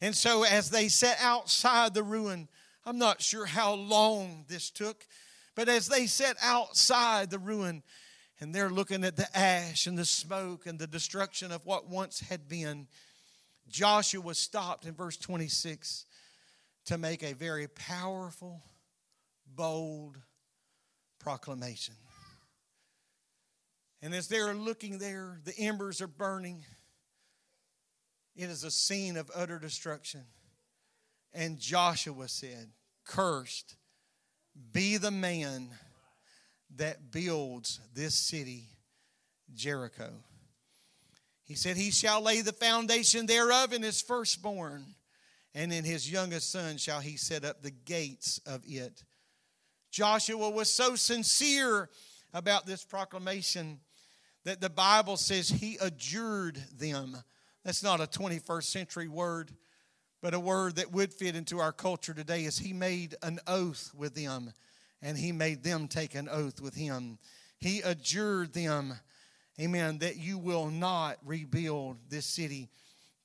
And 0.02 0.14
so, 0.14 0.44
as 0.44 0.70
they 0.70 0.90
sat 0.90 1.18
outside 1.22 1.94
the 1.94 2.04
ruin, 2.04 2.50
I'm 2.90 2.98
not 2.98 3.22
sure 3.22 3.46
how 3.46 3.76
long 3.76 4.46
this 4.48 4.72
took, 4.72 5.06
but 5.54 5.70
as 5.70 5.90
they 5.90 6.08
sat 6.08 6.38
outside 6.42 7.30
the 7.30 7.38
ruin 7.38 7.84
and 8.40 8.52
they're 8.54 8.72
looking 8.72 9.04
at 9.04 9.16
the 9.16 9.28
ash 9.38 9.86
and 9.86 9.96
the 9.96 10.06
smoke 10.06 10.66
and 10.66 10.80
the 10.80 10.88
destruction 10.88 11.52
of 11.52 11.68
what 11.68 11.88
once 11.88 12.20
had 12.20 12.50
been, 12.50 12.88
Joshua 13.68 14.34
stopped 14.34 14.86
in 14.86 14.96
verse 14.96 15.18
26 15.18 16.08
to 16.86 16.98
make 16.98 17.22
a 17.22 17.34
very 17.34 17.68
powerful, 17.68 18.64
bold 19.46 20.18
proclamation. 21.20 21.94
And 24.02 24.16
as 24.16 24.30
they're 24.30 24.56
looking 24.56 24.98
there, 24.98 25.40
the 25.46 25.56
embers 25.60 26.02
are 26.02 26.08
burning. 26.08 26.66
It 28.36 28.50
is 28.50 28.64
a 28.64 28.72
scene 28.72 29.16
of 29.16 29.30
utter 29.36 29.60
destruction. 29.60 30.24
And 31.36 31.60
Joshua 31.60 32.28
said, 32.28 32.72
Cursed 33.10 33.76
be 34.72 34.98
the 34.98 35.10
man 35.10 35.70
that 36.76 37.12
builds 37.12 37.80
this 37.96 38.14
city, 38.14 38.66
Jericho. 39.56 40.12
He 41.44 41.56
said, 41.56 41.76
He 41.76 41.90
shall 41.90 42.22
lay 42.22 42.42
the 42.42 42.54
foundation 42.54 43.26
thereof 43.26 43.74
in 43.74 43.82
his 43.82 44.00
firstborn, 44.00 44.86
and 45.56 45.74
in 45.74 45.86
his 45.86 46.12
youngest 46.12 46.52
son 46.52 46.78
shall 46.78 47.00
he 47.00 47.18
set 47.18 47.44
up 47.44 47.64
the 47.64 47.72
gates 47.72 48.40
of 48.46 48.62
it. 48.68 49.04
Joshua 49.90 50.52
was 50.52 50.72
so 50.72 50.96
sincere 50.96 51.90
about 52.32 52.68
this 52.68 52.86
proclamation 52.86 53.80
that 54.46 54.62
the 54.62 54.70
Bible 54.70 55.18
says 55.18 55.50
he 55.50 55.80
adjured 55.82 56.64
them. 56.78 57.18
That's 57.66 57.82
not 57.82 58.02
a 58.02 58.06
21st 58.06 58.66
century 58.66 59.08
word. 59.08 59.52
But 60.22 60.34
a 60.34 60.40
word 60.40 60.76
that 60.76 60.92
would 60.92 61.14
fit 61.14 61.36
into 61.36 61.60
our 61.60 61.72
culture 61.72 62.14
today 62.14 62.44
is 62.44 62.58
he 62.60 62.74
made 62.74 63.16
an 63.24 63.40
oath 63.48 63.92
with 63.96 64.16
them, 64.16 64.54
and 65.02 65.18
he 65.18 65.32
made 65.32 65.64
them 65.64 65.88
take 65.88 66.14
an 66.14 66.28
oath 66.30 66.60
with 66.60 66.76
him. 66.76 67.20
He 67.58 67.82
adjured 67.82 68.54
them, 68.54 68.94
amen, 69.60 70.00
that 70.00 70.18
you 70.18 70.38
will 70.38 70.68
not 70.68 71.18
rebuild 71.26 71.98
this 72.10 72.26
city. 72.26 72.70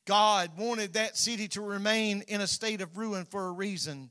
God 0.05 0.51
wanted 0.57 0.93
that 0.93 1.17
city 1.17 1.49
to 1.49 1.63
remain 1.63 2.23
in 2.29 2.41
a 2.41 2.47
state 2.47 2.81
of 2.81 2.97
ruin 2.97 3.25
for 3.25 3.49
a 3.49 3.53
reason 3.53 4.11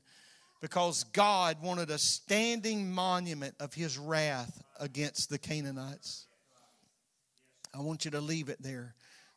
because 0.60 1.04
God 1.04 1.62
wanted 1.62 1.90
a 1.90 1.98
standing 1.98 2.90
monument 2.90 3.54
of 3.60 3.74
his 3.74 3.96
wrath 3.96 4.62
against 4.80 5.30
the 5.30 5.38
Canaanites. 5.38 6.26
I 7.74 7.80
want 7.80 8.04
you 8.04 8.10
to 8.12 8.20
leave 8.20 8.48
it 8.48 8.62
there 8.62 8.94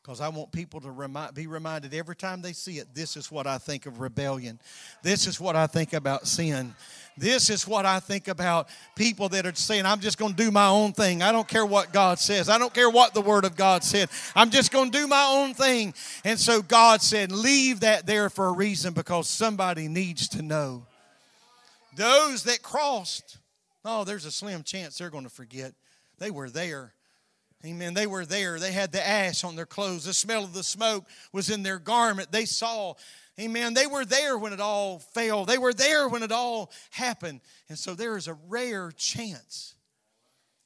because 0.08 0.22
I 0.22 0.30
want 0.30 0.52
people 0.52 0.80
to 0.80 0.90
remind, 0.90 1.34
be 1.34 1.46
reminded 1.46 1.92
every 1.92 2.16
time 2.16 2.40
they 2.40 2.54
see 2.54 2.78
it 2.78 2.94
this 2.94 3.14
is 3.14 3.30
what 3.30 3.46
I 3.46 3.58
think 3.58 3.84
of 3.84 4.00
rebellion. 4.00 4.58
This 5.02 5.26
is 5.26 5.38
what 5.38 5.54
I 5.54 5.66
think 5.66 5.92
about 5.92 6.26
sin. 6.26 6.74
This 7.18 7.50
is 7.50 7.68
what 7.68 7.84
I 7.84 8.00
think 8.00 8.26
about 8.26 8.70
people 8.96 9.28
that 9.28 9.44
are 9.44 9.54
saying, 9.54 9.84
I'm 9.84 10.00
just 10.00 10.16
going 10.16 10.34
to 10.34 10.42
do 10.42 10.50
my 10.50 10.66
own 10.66 10.94
thing. 10.94 11.20
I 11.20 11.30
don't 11.30 11.46
care 11.46 11.66
what 11.66 11.92
God 11.92 12.18
says. 12.18 12.48
I 12.48 12.56
don't 12.56 12.72
care 12.72 12.88
what 12.88 13.12
the 13.12 13.20
Word 13.20 13.44
of 13.44 13.54
God 13.54 13.84
said. 13.84 14.08
I'm 14.34 14.48
just 14.48 14.72
going 14.72 14.90
to 14.90 14.98
do 14.98 15.06
my 15.08 15.26
own 15.30 15.52
thing. 15.52 15.92
And 16.24 16.40
so 16.40 16.62
God 16.62 17.02
said, 17.02 17.30
Leave 17.30 17.80
that 17.80 18.06
there 18.06 18.30
for 18.30 18.46
a 18.46 18.52
reason 18.52 18.94
because 18.94 19.28
somebody 19.28 19.88
needs 19.88 20.26
to 20.28 20.40
know. 20.40 20.86
Those 21.96 22.44
that 22.44 22.62
crossed, 22.62 23.36
oh, 23.84 24.04
there's 24.04 24.24
a 24.24 24.32
slim 24.32 24.62
chance 24.62 24.96
they're 24.96 25.10
going 25.10 25.24
to 25.24 25.30
forget. 25.30 25.74
They 26.18 26.30
were 26.30 26.48
there. 26.48 26.94
Amen. 27.64 27.94
They 27.94 28.06
were 28.06 28.24
there. 28.24 28.60
They 28.60 28.72
had 28.72 28.92
the 28.92 29.06
ash 29.06 29.42
on 29.42 29.56
their 29.56 29.66
clothes. 29.66 30.04
The 30.04 30.14
smell 30.14 30.44
of 30.44 30.54
the 30.54 30.62
smoke 30.62 31.06
was 31.32 31.50
in 31.50 31.62
their 31.62 31.78
garment. 31.78 32.30
They 32.30 32.44
saw 32.44 32.94
Amen. 33.40 33.74
They 33.74 33.86
were 33.86 34.04
there 34.04 34.36
when 34.36 34.52
it 34.52 34.60
all 34.60 34.98
failed. 34.98 35.48
They 35.48 35.58
were 35.58 35.72
there 35.72 36.08
when 36.08 36.24
it 36.24 36.32
all 36.32 36.72
happened. 36.90 37.40
And 37.68 37.78
so 37.78 37.94
there 37.94 38.16
is 38.16 38.26
a 38.26 38.36
rare 38.48 38.90
chance 38.90 39.76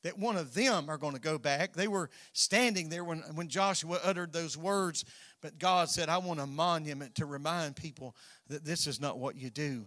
that 0.04 0.18
one 0.18 0.36
of 0.36 0.54
them 0.54 0.88
are 0.88 0.96
going 0.96 1.14
to 1.14 1.20
go 1.20 1.38
back. 1.38 1.74
They 1.74 1.86
were 1.86 2.08
standing 2.32 2.88
there 2.88 3.04
when, 3.04 3.18
when 3.34 3.48
Joshua 3.48 4.00
uttered 4.02 4.32
those 4.32 4.56
words, 4.56 5.04
but 5.42 5.58
God 5.58 5.90
said, 5.90 6.08
I 6.08 6.18
want 6.18 6.40
a 6.40 6.46
monument 6.46 7.16
to 7.16 7.26
remind 7.26 7.76
people 7.76 8.16
that 8.48 8.64
this 8.64 8.86
is 8.86 9.00
not 9.00 9.18
what 9.18 9.36
you 9.36 9.50
do. 9.50 9.84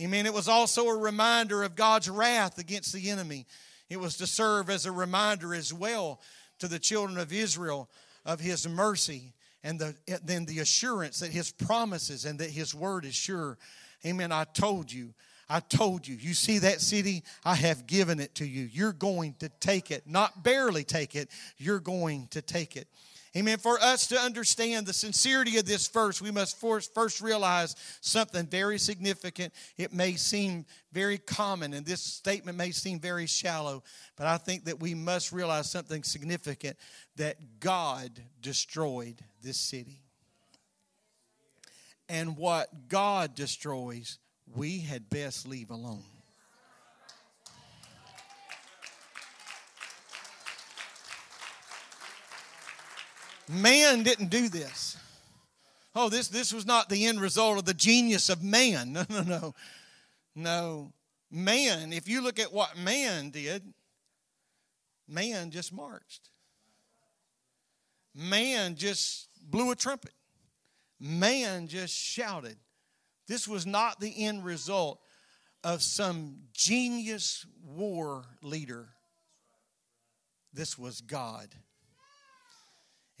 Amen. 0.00 0.24
It 0.24 0.32
was 0.32 0.48
also 0.48 0.86
a 0.86 0.96
reminder 0.96 1.64
of 1.64 1.74
God's 1.74 2.08
wrath 2.08 2.58
against 2.58 2.92
the 2.92 3.10
enemy. 3.10 3.44
It 3.90 3.98
was 3.98 4.16
to 4.18 4.26
serve 4.26 4.70
as 4.70 4.86
a 4.86 4.92
reminder 4.92 5.52
as 5.52 5.74
well 5.74 6.20
to 6.60 6.68
the 6.68 6.78
children 6.78 7.18
of 7.18 7.32
Israel 7.32 7.88
of 8.24 8.40
his 8.40 8.68
mercy 8.68 9.32
and 9.62 9.78
the, 9.78 9.94
then 10.24 10.46
the 10.46 10.60
assurance 10.60 11.20
that 11.20 11.30
his 11.30 11.50
promises 11.50 12.24
and 12.24 12.38
that 12.38 12.50
his 12.50 12.74
word 12.74 13.04
is 13.04 13.14
sure. 13.14 13.58
Amen. 14.06 14.32
I 14.32 14.44
told 14.44 14.90
you. 14.90 15.12
I 15.48 15.60
told 15.60 16.06
you. 16.06 16.14
You 16.14 16.32
see 16.32 16.58
that 16.58 16.80
city? 16.80 17.24
I 17.44 17.56
have 17.56 17.86
given 17.86 18.20
it 18.20 18.36
to 18.36 18.46
you. 18.46 18.68
You're 18.72 18.92
going 18.92 19.34
to 19.40 19.48
take 19.60 19.90
it. 19.90 20.04
Not 20.06 20.44
barely 20.44 20.84
take 20.84 21.16
it, 21.16 21.28
you're 21.58 21.80
going 21.80 22.28
to 22.30 22.40
take 22.40 22.76
it. 22.76 22.86
Amen. 23.36 23.58
For 23.58 23.80
us 23.80 24.08
to 24.08 24.18
understand 24.18 24.86
the 24.86 24.92
sincerity 24.92 25.56
of 25.58 25.64
this 25.64 25.86
verse, 25.86 26.20
we 26.20 26.32
must 26.32 26.58
first 26.58 27.20
realize 27.20 27.76
something 28.00 28.44
very 28.46 28.76
significant. 28.76 29.54
It 29.76 29.92
may 29.92 30.14
seem 30.14 30.66
very 30.92 31.18
common, 31.18 31.72
and 31.72 31.86
this 31.86 32.00
statement 32.00 32.58
may 32.58 32.72
seem 32.72 32.98
very 32.98 33.26
shallow, 33.26 33.84
but 34.16 34.26
I 34.26 34.36
think 34.36 34.64
that 34.64 34.80
we 34.80 34.94
must 34.94 35.30
realize 35.30 35.70
something 35.70 36.02
significant 36.02 36.76
that 37.16 37.60
God 37.60 38.10
destroyed 38.42 39.22
this 39.42 39.58
city. 39.58 40.02
And 42.08 42.36
what 42.36 42.88
God 42.88 43.36
destroys, 43.36 44.18
we 44.56 44.80
had 44.80 45.08
best 45.08 45.46
leave 45.46 45.70
alone. 45.70 46.02
Man 53.50 54.04
didn't 54.04 54.28
do 54.28 54.48
this. 54.48 54.96
Oh, 55.96 56.08
this, 56.08 56.28
this 56.28 56.52
was 56.52 56.66
not 56.66 56.88
the 56.88 57.06
end 57.06 57.20
result 57.20 57.58
of 57.58 57.64
the 57.64 57.74
genius 57.74 58.28
of 58.28 58.44
man. 58.44 58.92
No, 59.00 59.04
no, 59.10 59.22
no. 59.22 59.54
No. 60.36 60.92
Man, 61.32 61.92
if 61.92 62.08
you 62.08 62.22
look 62.22 62.38
at 62.38 62.52
what 62.52 62.78
man 62.78 63.30
did, 63.30 63.62
man 65.08 65.50
just 65.50 65.72
marched. 65.72 66.30
Man 68.14 68.76
just 68.76 69.28
blew 69.42 69.72
a 69.72 69.76
trumpet. 69.76 70.14
Man 71.00 71.66
just 71.66 71.94
shouted. 71.94 72.56
This 73.26 73.48
was 73.48 73.66
not 73.66 73.98
the 73.98 74.26
end 74.26 74.44
result 74.44 75.00
of 75.64 75.82
some 75.82 76.36
genius 76.52 77.44
war 77.64 78.24
leader. 78.42 78.90
This 80.52 80.78
was 80.78 81.00
God. 81.00 81.48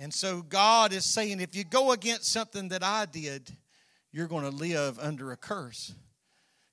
And 0.00 0.14
so 0.14 0.40
God 0.40 0.94
is 0.94 1.04
saying, 1.04 1.40
if 1.40 1.54
you 1.54 1.62
go 1.62 1.92
against 1.92 2.32
something 2.32 2.68
that 2.70 2.82
I 2.82 3.04
did, 3.04 3.54
you're 4.12 4.28
going 4.28 4.50
to 4.50 4.56
live 4.56 4.98
under 4.98 5.30
a 5.30 5.36
curse. 5.36 5.94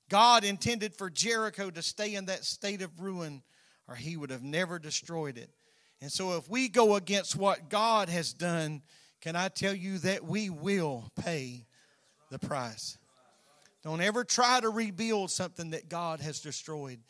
God 0.08 0.44
intended 0.44 0.94
for 0.94 1.10
Jericho 1.10 1.70
to 1.70 1.82
stay 1.82 2.14
in 2.14 2.24
that 2.24 2.46
state 2.46 2.80
of 2.80 2.98
ruin, 2.98 3.42
or 3.86 3.94
he 3.94 4.16
would 4.16 4.30
have 4.30 4.42
never 4.42 4.78
destroyed 4.78 5.36
it. 5.36 5.50
And 6.00 6.10
so, 6.10 6.38
if 6.38 6.48
we 6.48 6.68
go 6.68 6.96
against 6.96 7.36
what 7.36 7.68
God 7.68 8.08
has 8.08 8.32
done, 8.32 8.80
can 9.20 9.36
I 9.36 9.48
tell 9.48 9.74
you 9.74 9.98
that 9.98 10.24
we 10.24 10.48
will 10.48 11.10
pay 11.20 11.66
the 12.30 12.38
price? 12.38 12.96
Don't 13.84 14.00
ever 14.00 14.24
try 14.24 14.60
to 14.60 14.70
rebuild 14.70 15.30
something 15.30 15.70
that 15.70 15.90
God 15.90 16.20
has 16.20 16.40
destroyed. 16.40 17.00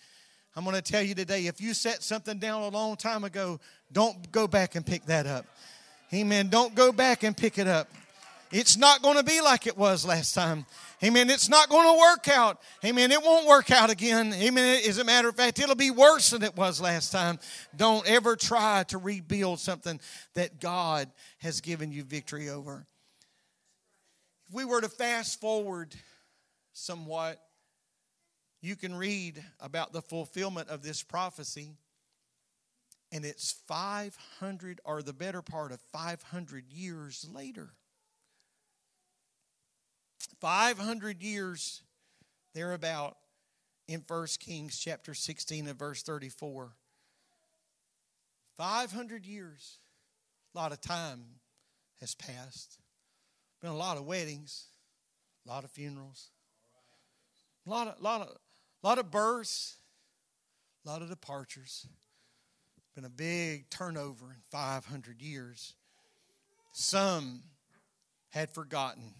I'm 0.57 0.64
going 0.64 0.74
to 0.74 0.83
tell 0.83 1.02
you 1.02 1.14
today 1.14 1.46
if 1.46 1.61
you 1.61 1.74
set 1.74 2.02
something 2.02 2.38
down 2.38 2.62
a 2.62 2.68
long 2.68 2.96
time 2.96 3.22
ago, 3.22 3.61
don't 3.92 4.33
go 4.33 4.48
back 4.48 4.74
and 4.74 4.85
pick 4.85 5.04
that 5.07 5.26
up. 5.26 5.46
Amen. 6.12 6.49
Don't 6.49 6.75
go 6.75 6.90
back 6.90 7.23
and 7.23 7.37
pick 7.37 7.59
it 7.59 7.66
up. 7.66 7.88
It's 8.51 8.79
not 8.79 9.03
going 9.03 9.18
to 9.18 9.23
be 9.23 9.42
like 9.42 9.66
it 9.66 9.77
was 9.77 10.07
last 10.07 10.35
time. 10.35 10.64
Amen. 11.05 11.29
It's 11.29 11.51
not 11.51 11.68
going 11.68 11.87
to 11.87 12.01
work 12.01 12.29
out. 12.29 12.61
Amen. 12.83 13.12
It 13.12 13.23
won't 13.23 13.47
work 13.47 13.71
out 13.71 13.90
again. 13.90 14.33
Amen. 14.33 14.81
As 14.88 14.97
a 14.97 15.05
matter 15.05 15.29
of 15.29 15.37
fact, 15.37 15.59
it'll 15.59 15.75
be 15.75 15.90
worse 15.90 16.31
than 16.31 16.42
it 16.42 16.57
was 16.57 16.81
last 16.81 17.12
time. 17.12 17.38
Don't 17.77 18.09
ever 18.09 18.37
try 18.37 18.85
to 18.88 18.97
rebuild 18.97 19.61
something 19.61 20.01
that 20.35 20.61
God 20.61 21.11
has 21.40 21.61
given 21.61 21.92
you 21.92 22.05
victory 22.05 22.49
over. 22.49 22.87
If 24.49 24.55
we 24.55 24.64
were 24.64 24.81
to 24.81 24.88
fast 24.88 25.40
forward 25.40 25.94
somewhat, 26.73 27.38
you 28.62 28.77
can 28.77 28.94
read 28.94 29.44
about 29.61 29.92
the 29.92 30.03
fulfillment 30.03 30.71
of 30.71 30.83
this 30.83 31.03
prophecy 31.03 31.77
and 33.11 33.25
it's 33.25 33.53
500 33.66 34.81
or 34.85 35.03
the 35.03 35.12
better 35.12 35.42
part 35.42 35.73
of 35.73 35.81
500 35.92 36.64
years 36.71 37.27
later. 37.33 37.71
500 40.40 41.23
years 41.23 41.83
thereabout 42.55 43.16
in 43.87 44.05
1 44.07 44.27
kings 44.38 44.79
chapter 44.79 45.14
16 45.14 45.66
and 45.66 45.79
verse 45.79 46.03
34 46.03 46.73
500 48.57 49.25
years 49.25 49.79
a 50.55 50.59
lot 50.59 50.73
of 50.73 50.81
time 50.81 51.25
has 52.01 52.14
passed. 52.14 52.79
Been 53.61 53.71
a 53.71 53.77
lot 53.77 53.97
of 53.97 54.05
weddings 54.05 54.66
a 55.47 55.51
lot 55.51 55.64
of 55.64 55.71
funerals 55.71 56.31
a 57.66 57.71
lot 57.71 57.88
of, 57.88 58.01
lot 58.01 58.21
of, 58.21 58.37
lot 58.83 58.99
of 58.99 59.11
births 59.11 59.77
a 60.85 60.88
lot 60.88 61.03
of 61.03 61.09
departures 61.09 61.87
been 62.99 63.05
a 63.05 63.11
big 63.11 63.71
turnover 63.71 64.25
in 64.33 64.41
500 64.51 65.23
years. 65.23 65.77
Some 66.73 67.45
had 68.31 68.51
forgotten, 68.51 69.15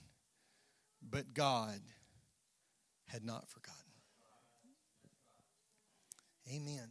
but 1.01 1.33
God 1.33 1.79
had 3.07 3.25
not 3.25 3.49
forgotten. 3.49 3.79
Amen. 6.53 6.89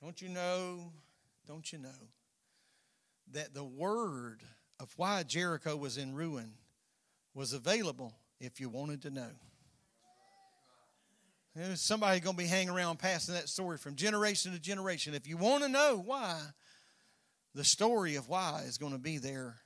Don't 0.00 0.22
you 0.22 0.28
know? 0.28 0.92
Don't 1.48 1.72
you 1.72 1.80
know 1.80 1.88
that 3.32 3.54
the 3.54 3.64
word 3.64 4.44
of 4.78 4.92
why 4.96 5.24
Jericho 5.24 5.76
was 5.76 5.98
in 5.98 6.14
ruin 6.14 6.52
was 7.34 7.52
available 7.52 8.12
if 8.38 8.60
you 8.60 8.68
wanted 8.68 9.02
to 9.02 9.10
know? 9.10 9.32
There's 11.54 11.82
somebody 11.82 12.18
going 12.20 12.36
to 12.36 12.42
be 12.42 12.48
hanging 12.48 12.70
around 12.70 12.98
passing 12.98 13.34
that 13.34 13.48
story 13.48 13.76
from 13.76 13.94
generation 13.94 14.52
to 14.52 14.58
generation. 14.58 15.12
If 15.12 15.26
you 15.26 15.36
want 15.36 15.62
to 15.62 15.68
know 15.68 16.02
why, 16.02 16.40
the 17.54 17.64
story 17.64 18.16
of 18.16 18.28
why 18.28 18.64
is 18.66 18.78
going 18.78 18.92
to 18.92 18.98
be 18.98 19.18
there. 19.18 19.56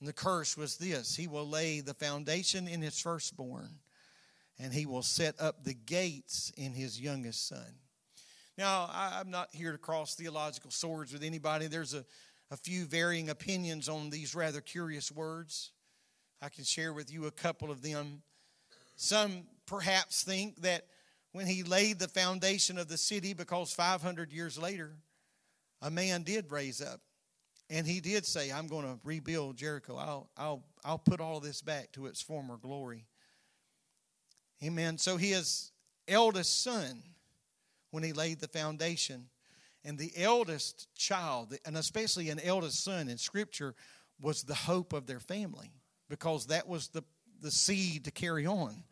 And 0.00 0.08
the 0.08 0.14
curse 0.14 0.56
was 0.56 0.78
this 0.78 1.14
He 1.14 1.26
will 1.26 1.46
lay 1.46 1.80
the 1.80 1.92
foundation 1.92 2.66
in 2.66 2.80
his 2.80 2.98
firstborn, 2.98 3.80
and 4.58 4.72
he 4.72 4.86
will 4.86 5.02
set 5.02 5.38
up 5.38 5.64
the 5.64 5.74
gates 5.74 6.50
in 6.56 6.72
his 6.72 6.98
youngest 6.98 7.46
son. 7.46 7.74
Now, 8.56 8.88
I'm 8.90 9.30
not 9.30 9.48
here 9.52 9.72
to 9.72 9.78
cross 9.78 10.14
theological 10.14 10.70
swords 10.70 11.12
with 11.12 11.22
anybody. 11.22 11.66
There's 11.66 11.94
a, 11.94 12.04
a 12.50 12.56
few 12.56 12.86
varying 12.86 13.28
opinions 13.28 13.88
on 13.88 14.08
these 14.08 14.34
rather 14.34 14.60
curious 14.62 15.12
words. 15.12 15.72
I 16.40 16.48
can 16.48 16.64
share 16.64 16.92
with 16.92 17.12
you 17.12 17.26
a 17.26 17.30
couple 17.30 17.70
of 17.70 17.82
them. 17.82 18.22
Some 18.96 19.44
perhaps 19.66 20.24
think 20.24 20.62
that 20.62 20.86
when 21.32 21.46
he 21.46 21.62
laid 21.62 21.98
the 21.98 22.08
foundation 22.08 22.78
of 22.78 22.88
the 22.88 22.98
city 22.98 23.32
because 23.32 23.72
500 23.72 24.32
years 24.32 24.58
later, 24.58 24.92
a 25.80 25.90
man 25.90 26.22
did 26.22 26.52
raise 26.52 26.80
up 26.80 27.00
and 27.70 27.86
he 27.86 28.00
did 28.00 28.26
say, 28.26 28.52
I'm 28.52 28.66
going 28.66 28.84
to 28.84 28.98
rebuild 29.02 29.56
Jericho. 29.56 29.96
I'll, 29.96 30.30
I'll, 30.36 30.62
I'll 30.84 30.98
put 30.98 31.20
all 31.20 31.40
this 31.40 31.62
back 31.62 31.92
to 31.92 32.06
its 32.06 32.20
former 32.20 32.56
glory. 32.56 33.06
Amen. 34.62 34.98
So 34.98 35.16
his 35.16 35.72
eldest 36.06 36.62
son, 36.62 37.02
when 37.90 38.02
he 38.02 38.12
laid 38.12 38.40
the 38.40 38.48
foundation, 38.48 39.28
And 39.84 39.98
the 39.98 40.12
eldest 40.16 40.88
child, 40.94 41.56
and 41.64 41.76
especially 41.76 42.30
an 42.30 42.40
eldest 42.40 42.84
son 42.84 43.08
in 43.08 43.18
Scripture, 43.18 43.74
was 44.20 44.44
the 44.44 44.54
hope 44.54 44.92
of 44.92 45.06
their 45.06 45.18
family 45.18 45.72
because 46.08 46.46
that 46.46 46.68
was 46.68 46.88
the, 46.88 47.02
the 47.40 47.50
seed 47.50 48.04
to 48.04 48.10
carry 48.10 48.46
on. 48.46 48.84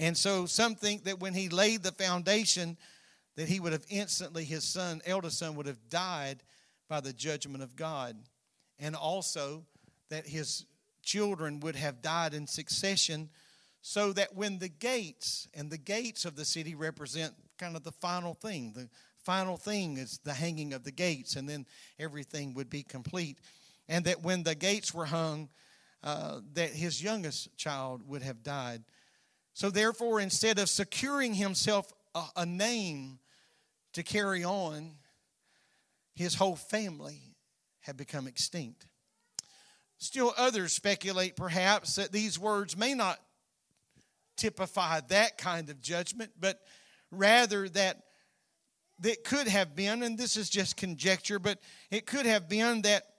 And 0.00 0.16
so 0.16 0.46
some 0.46 0.76
think 0.76 1.04
that 1.04 1.20
when 1.20 1.34
he 1.34 1.50
laid 1.50 1.82
the 1.82 1.92
foundation, 1.92 2.78
that 3.36 3.48
he 3.48 3.60
would 3.60 3.72
have 3.72 3.84
instantly, 3.90 4.44
his 4.44 4.64
son, 4.64 5.02
eldest 5.04 5.38
son, 5.38 5.56
would 5.56 5.66
have 5.66 5.90
died 5.90 6.42
by 6.88 7.00
the 7.00 7.12
judgment 7.12 7.62
of 7.62 7.76
God. 7.76 8.16
And 8.78 8.96
also 8.96 9.66
that 10.08 10.26
his 10.26 10.64
children 11.02 11.60
would 11.60 11.76
have 11.76 12.00
died 12.00 12.32
in 12.32 12.46
succession, 12.46 13.28
so 13.82 14.14
that 14.14 14.34
when 14.34 14.58
the 14.58 14.70
gates, 14.70 15.46
and 15.52 15.70
the 15.70 15.78
gates 15.78 16.24
of 16.24 16.34
the 16.34 16.46
city 16.46 16.74
represent 16.74 17.34
kind 17.58 17.76
of 17.76 17.84
the 17.84 17.92
final 17.92 18.32
thing, 18.32 18.72
the 18.74 18.88
final 19.22 19.58
thing 19.58 19.98
is 19.98 20.18
the 20.24 20.32
hanging 20.32 20.72
of 20.72 20.82
the 20.82 20.92
gates, 20.92 21.36
and 21.36 21.46
then 21.46 21.66
everything 21.98 22.54
would 22.54 22.70
be 22.70 22.82
complete. 22.82 23.38
And 23.86 24.06
that 24.06 24.22
when 24.22 24.44
the 24.44 24.54
gates 24.54 24.94
were 24.94 25.06
hung, 25.06 25.50
uh, 26.02 26.40
that 26.54 26.70
his 26.70 27.02
youngest 27.02 27.54
child 27.58 28.00
would 28.08 28.22
have 28.22 28.42
died. 28.42 28.82
So, 29.60 29.68
therefore, 29.68 30.20
instead 30.20 30.58
of 30.58 30.70
securing 30.70 31.34
himself 31.34 31.92
a, 32.14 32.24
a 32.34 32.46
name 32.46 33.18
to 33.92 34.02
carry 34.02 34.42
on, 34.42 34.92
his 36.14 36.34
whole 36.34 36.56
family 36.56 37.20
had 37.80 37.98
become 37.98 38.26
extinct. 38.26 38.86
Still, 39.98 40.32
others 40.38 40.72
speculate 40.72 41.36
perhaps 41.36 41.96
that 41.96 42.10
these 42.10 42.38
words 42.38 42.74
may 42.74 42.94
not 42.94 43.18
typify 44.38 45.00
that 45.08 45.36
kind 45.36 45.68
of 45.68 45.82
judgment, 45.82 46.30
but 46.40 46.58
rather 47.10 47.68
that 47.68 48.00
that 49.00 49.24
could 49.24 49.46
have 49.46 49.76
been, 49.76 50.02
and 50.02 50.16
this 50.16 50.38
is 50.38 50.48
just 50.48 50.78
conjecture, 50.78 51.38
but 51.38 51.58
it 51.90 52.06
could 52.06 52.24
have 52.24 52.48
been 52.48 52.80
that 52.80 53.09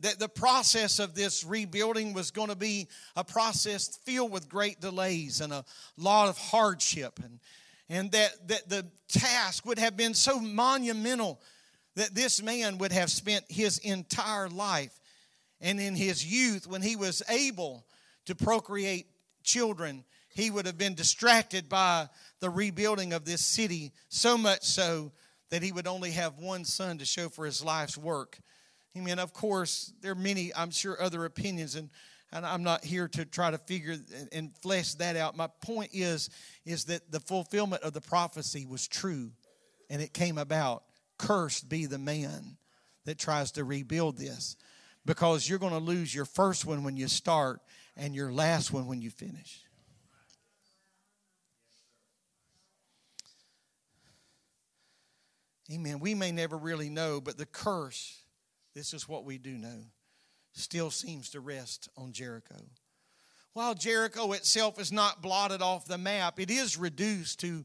that 0.00 0.18
the 0.18 0.28
process 0.28 0.98
of 0.98 1.14
this 1.14 1.44
rebuilding 1.44 2.12
was 2.12 2.30
going 2.30 2.48
to 2.48 2.56
be 2.56 2.88
a 3.16 3.24
process 3.24 3.98
filled 4.04 4.30
with 4.30 4.48
great 4.48 4.80
delays 4.80 5.40
and 5.40 5.52
a 5.52 5.64
lot 5.96 6.28
of 6.28 6.38
hardship. 6.38 7.20
And 7.22 7.40
and 7.90 8.12
that, 8.12 8.48
that 8.48 8.68
the 8.68 8.86
task 9.08 9.64
would 9.64 9.78
have 9.78 9.96
been 9.96 10.14
so 10.14 10.38
monumental 10.38 11.40
that 11.96 12.14
this 12.14 12.42
man 12.42 12.78
would 12.78 12.92
have 12.92 13.10
spent 13.10 13.44
his 13.48 13.78
entire 13.78 14.48
life 14.48 15.00
and 15.60 15.80
in 15.80 15.96
his 15.96 16.24
youth 16.24 16.66
when 16.66 16.82
he 16.82 16.96
was 16.96 17.22
able 17.28 17.84
to 18.26 18.34
procreate 18.34 19.06
children 19.42 20.04
he 20.34 20.50
would 20.50 20.66
have 20.66 20.78
been 20.78 20.94
distracted 20.94 21.68
by 21.68 22.08
the 22.40 22.50
rebuilding 22.50 23.12
of 23.12 23.24
this 23.24 23.44
city 23.44 23.92
so 24.08 24.38
much 24.38 24.62
so 24.62 25.10
that 25.50 25.62
he 25.62 25.72
would 25.72 25.86
only 25.86 26.10
have 26.10 26.38
one 26.38 26.64
son 26.64 26.98
to 26.98 27.04
show 27.04 27.28
for 27.28 27.46
his 27.46 27.64
life's 27.64 27.96
work 27.96 28.38
Mean, 29.00 29.18
of 29.18 29.32
course, 29.32 29.92
there 30.00 30.12
are 30.12 30.14
many, 30.14 30.54
I'm 30.54 30.70
sure, 30.70 31.00
other 31.00 31.24
opinions, 31.24 31.74
and, 31.74 31.90
and 32.32 32.44
I'm 32.44 32.62
not 32.62 32.84
here 32.84 33.08
to 33.08 33.24
try 33.24 33.50
to 33.50 33.58
figure 33.58 33.96
and 34.32 34.54
flesh 34.56 34.94
that 34.94 35.16
out. 35.16 35.36
My 35.36 35.48
point 35.62 35.90
is, 35.92 36.30
is 36.64 36.84
that 36.86 37.10
the 37.10 37.20
fulfillment 37.20 37.82
of 37.82 37.92
the 37.92 38.00
prophecy 38.00 38.66
was 38.66 38.86
true, 38.86 39.32
and 39.88 40.02
it 40.02 40.12
came 40.12 40.38
about. 40.38 40.84
Cursed 41.18 41.68
be 41.68 41.86
the 41.86 41.98
man 41.98 42.56
that 43.04 43.18
tries 43.18 43.52
to 43.52 43.64
rebuild 43.64 44.18
this, 44.18 44.56
because 45.04 45.48
you're 45.48 45.58
going 45.58 45.72
to 45.72 45.78
lose 45.78 46.14
your 46.14 46.26
first 46.26 46.64
one 46.64 46.84
when 46.84 46.96
you 46.96 47.08
start, 47.08 47.60
and 47.96 48.14
your 48.14 48.32
last 48.32 48.72
one 48.72 48.86
when 48.86 49.02
you 49.02 49.10
finish. 49.10 49.62
Amen. 55.72 55.98
We 55.98 56.14
may 56.14 56.32
never 56.32 56.56
really 56.56 56.88
know, 56.88 57.20
but 57.20 57.36
the 57.36 57.44
curse 57.44 58.22
this 58.78 58.94
is 58.94 59.08
what 59.08 59.24
we 59.24 59.38
do 59.38 59.58
know, 59.58 59.86
still 60.52 60.92
seems 60.92 61.30
to 61.30 61.40
rest 61.40 61.88
on 61.96 62.12
Jericho. 62.12 62.54
While 63.52 63.74
Jericho 63.74 64.30
itself 64.32 64.78
is 64.78 64.92
not 64.92 65.20
blotted 65.20 65.60
off 65.60 65.88
the 65.88 65.98
map, 65.98 66.38
it 66.38 66.48
is 66.48 66.76
reduced 66.76 67.40
to 67.40 67.64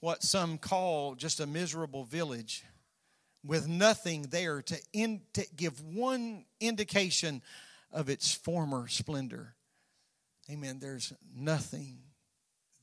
what 0.00 0.22
some 0.22 0.56
call 0.56 1.16
just 1.16 1.40
a 1.40 1.46
miserable 1.46 2.04
village 2.04 2.64
with 3.44 3.68
nothing 3.68 4.22
there 4.30 4.62
to, 4.62 4.80
in, 4.94 5.20
to 5.34 5.46
give 5.54 5.84
one 5.84 6.46
indication 6.60 7.42
of 7.92 8.08
its 8.08 8.32
former 8.32 8.88
splendor. 8.88 9.54
Amen. 10.50 10.78
There's 10.80 11.12
nothing 11.36 11.98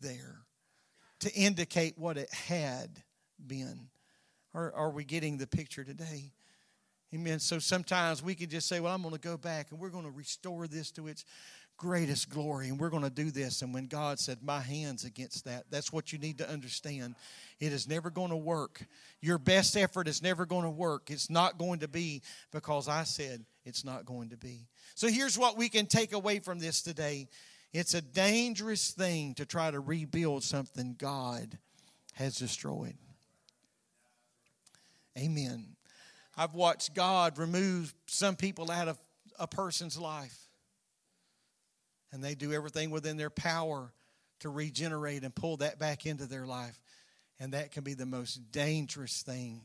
there 0.02 0.46
to 1.22 1.34
indicate 1.34 1.98
what 1.98 2.18
it 2.18 2.32
had 2.32 3.02
been. 3.44 3.90
Or 4.54 4.72
are 4.76 4.92
we 4.92 5.04
getting 5.04 5.38
the 5.38 5.48
picture 5.48 5.84
today? 5.84 6.32
Amen. 7.14 7.40
So 7.40 7.60
sometimes 7.60 8.24
we 8.24 8.36
can 8.36 8.50
just 8.50 8.68
say, 8.68 8.80
well, 8.80 8.94
I'm 8.94 9.02
going 9.02 9.14
to 9.14 9.20
go 9.20 9.38
back 9.38 9.72
and 9.72 9.80
we're 9.80 9.90
going 9.90 10.06
to 10.06 10.12
restore 10.12 10.68
this 10.68 10.92
to 10.92 11.08
its 11.08 11.24
greatest 11.78 12.30
glory 12.30 12.70
and 12.70 12.80
we're 12.80 12.90
going 12.90 13.04
to 13.04 13.10
do 13.10 13.32
this. 13.32 13.62
And 13.62 13.74
when 13.74 13.88
God 13.88 14.20
said, 14.20 14.40
my 14.42 14.60
hands 14.60 15.06
against 15.06 15.46
that, 15.46 15.66
that's 15.70 15.92
what 15.94 16.12
you 16.12 16.20
need 16.20 16.38
to 16.40 16.50
understand. 16.50 17.16
It 17.60 17.74
is 17.74 17.88
never 17.88 18.10
going 18.10 18.32
to 18.32 18.36
work. 18.36 18.86
Your 19.22 19.38
best 19.38 19.78
effort 19.78 20.08
is 20.08 20.22
never 20.22 20.46
going 20.46 20.64
to 20.64 20.70
work. 20.70 21.10
It's 21.10 21.30
not 21.30 21.58
going 21.58 21.80
to 21.80 21.88
be 21.88 22.22
because 22.52 22.88
I 22.88 23.04
said 23.04 23.46
it's 23.66 23.86
not 23.86 24.06
going 24.06 24.30
to 24.30 24.38
be. 24.38 24.68
So 24.96 25.08
here's 25.08 25.38
what 25.38 25.58
we 25.58 25.70
can 25.70 25.86
take 25.86 26.14
away 26.14 26.40
from 26.40 26.60
this 26.60 26.82
today 26.82 27.28
it's 27.74 27.94
a 27.94 28.02
dangerous 28.02 28.92
thing 28.92 29.34
to 29.34 29.46
try 29.46 29.70
to 29.70 29.82
rebuild 29.82 30.46
something 30.46 30.96
God 30.98 31.58
has 32.14 32.36
destroyed. 32.38 32.96
Amen. 35.18 35.75
I've 36.38 36.54
watched 36.54 36.94
God 36.94 37.38
remove 37.38 37.94
some 38.08 38.36
people 38.36 38.70
out 38.72 38.88
of 38.88 39.00
a 39.40 39.48
person's 39.48 39.98
life. 39.98 40.38
And 42.12 42.24
they 42.24 42.36
do 42.36 42.54
everything 42.54 42.92
within 42.92 43.18
their 43.18 43.30
power 43.30 43.92
to 44.40 44.50
regenerate 44.50 45.24
and 45.24 45.34
pull 45.34 45.58
that 45.58 45.80
back 45.80 46.06
into 46.06 46.26
their 46.26 46.46
life. 46.46 46.80
And 47.40 47.54
that 47.54 47.72
can 47.72 47.84
be 47.84 47.94
the 47.94 48.06
most 48.06 48.52
dangerous 48.52 49.22
thing 49.22 49.62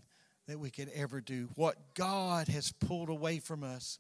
that 0.48 0.58
we 0.58 0.70
could 0.70 0.90
ever 0.94 1.20
do. 1.20 1.48
What 1.54 1.76
God 1.94 2.48
has 2.48 2.72
pulled 2.72 3.08
away 3.08 3.38
from 3.38 3.62
us. 3.62 3.98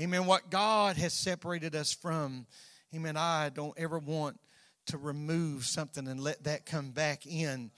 Amen. 0.00 0.26
What 0.26 0.50
God 0.50 0.96
has 0.96 1.12
separated 1.12 1.74
us 1.74 1.92
from. 1.92 2.46
Amen. 2.94 3.16
I 3.16 3.48
don't 3.48 3.76
ever 3.76 3.98
want 3.98 4.38
to 4.86 4.98
remove 4.98 5.66
something 5.66 6.06
and 6.06 6.20
let 6.20 6.44
that 6.44 6.66
come 6.66 6.90
back 6.92 7.26
in. 7.26 7.70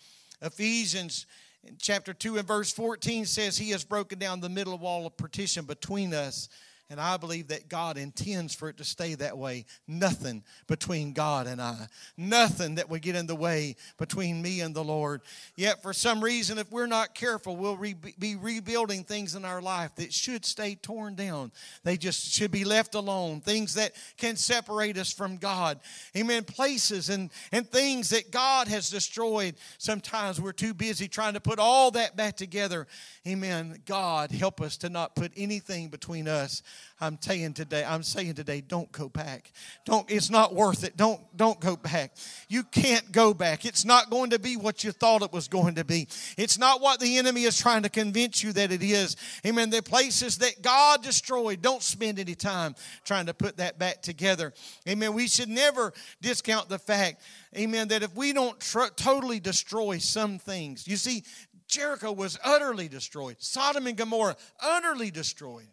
Ephesians 0.43 1.27
in 1.65 1.77
chapter 1.79 2.15
2 2.15 2.39
and 2.39 2.49
verse 2.49 2.73
14 2.73 3.27
says, 3.27 3.59
He 3.59 3.71
has 3.71 3.85
broken 3.85 4.19
down 4.19 4.41
the 4.41 4.49
middle 4.49 4.79
wall 4.79 5.07
of 5.07 5.17
partition 5.17 5.65
between 5.65 6.15
us 6.15 6.49
and 6.91 7.01
I 7.01 7.17
believe 7.17 7.49
that 7.49 7.69
God 7.69 7.97
intends 7.97 8.53
for 8.53 8.69
it 8.69 8.77
to 8.79 8.85
stay 8.85 9.15
that 9.15 9.39
way. 9.39 9.65
Nothing 9.87 10.43
between 10.67 11.13
God 11.13 11.47
and 11.47 11.63
I. 11.63 11.87
Nothing 12.17 12.75
that 12.75 12.91
would 12.91 13.01
get 13.01 13.15
in 13.15 13.29
the 13.29 13.37
way 13.37 13.77
between 13.97 14.43
me 14.43 14.61
and 14.61 14.75
the 14.75 14.83
Lord. 14.83 15.23
Yet, 15.55 15.83
for 15.83 15.93
some 15.93 16.23
reason, 16.23 16.59
if 16.59 16.69
we're 16.73 16.89
not 16.89 17.15
careful, 17.15 17.57
we'll 17.57 17.77
re- 17.77 17.95
be 18.19 18.35
rebuilding 18.35 19.05
things 19.05 19.37
in 19.37 19.45
our 19.45 19.63
life 19.63 19.95
that 19.95 20.13
should 20.13 20.45
stay 20.45 20.75
torn 20.75 21.15
down. 21.15 21.53
They 21.85 21.97
just 21.97 22.35
should 22.35 22.51
be 22.51 22.65
left 22.65 22.97
alone. 22.97 23.41
Things 23.41 23.75
that 23.75 23.93
can 24.17 24.35
separate 24.35 24.99
us 24.99 25.13
from 25.13 25.37
God. 25.37 25.79
Amen. 26.17 26.43
Places 26.43 27.09
and, 27.09 27.31
and 27.53 27.71
things 27.71 28.11
that 28.11 28.33
God 28.33 28.67
has 28.67 28.91
destroyed. 28.91 29.55
Sometimes 29.79 30.41
we're 30.41 30.51
too 30.51 30.75
busy 30.75 31.07
trying 31.07 31.35
to 31.35 31.41
put 31.41 31.61
all 31.61 31.93
that 31.93 32.17
back 32.17 32.37
together. 32.37 32.89
Amen. 33.29 33.81
God, 33.87 34.33
help 34.33 34.61
us 34.61 34.77
to 34.79 34.89
not 34.89 35.15
put 35.15 35.31
anything 35.37 35.89
between 35.89 36.27
us 36.27 36.65
I'm 37.01 37.19
saying 37.21 37.55
today, 37.55 37.83
I'm 37.83 38.03
saying 38.03 38.35
today, 38.35 38.61
don't 38.61 38.93
go 38.93 39.09
back. 39.09 39.53
Don't, 39.87 40.11
it's 40.11 40.29
not 40.29 40.55
worth 40.55 40.85
it. 40.85 40.97
Don't, 40.97 41.21
don't 41.35 41.59
go 41.59 41.77
back. 41.77 42.13
You 42.49 42.63
can't 42.63 43.11
go 43.11 43.33
back. 43.33 43.65
It's 43.65 43.87
not 43.87 44.11
going 44.11 44.31
to 44.31 44.39
be 44.39 44.57
what 44.59 44.85
you 44.85 44.93
thought 44.93 45.23
it 45.23 45.33
was 45.33 45.49
going 45.49 45.77
to 45.77 45.85
be. 45.85 46.09
It's 46.37 46.59
not 46.59 46.83
what 46.83 47.01
the 47.01 47.17
enemy 47.17 47.45
is 47.45 47.59
trying 47.59 47.85
to 47.85 47.89
convince 47.89 48.43
you 48.43 48.53
that 48.53 48.71
it 48.71 48.83
is. 48.83 49.17
Amen. 49.47 49.71
The 49.71 49.83
places 49.83 50.39
that 50.39 50.61
God 50.61 51.03
destroyed, 51.03 51.63
don't 51.63 51.83
spend 51.83 52.19
any 52.19 52.35
time 52.35 52.75
trying 53.05 53.27
to 53.27 53.35
put 53.35 53.57
that 53.57 53.79
back 53.79 54.03
together. 54.03 54.53
Amen. 54.87 55.15
We 55.15 55.27
should 55.27 55.49
never 55.49 55.95
discount 56.21 56.69
the 56.69 56.79
fact, 56.79 57.23
amen, 57.57 57.89
that 57.89 58.03
if 58.03 58.15
we 58.15 58.35
don't 58.35 58.61
tr- 58.61 58.93
totally 58.95 59.41
destroy 59.41 59.99
some 59.99 60.39
things, 60.39 60.87
you 60.87 60.97
see, 60.97 61.25
Jericho 61.67 62.13
was 62.13 62.39
utterly 62.45 62.89
destroyed. 62.89 63.37
Sodom 63.39 63.87
and 63.87 63.97
Gomorrah, 63.97 64.37
utterly 64.61 65.11
destroyed 65.11 65.69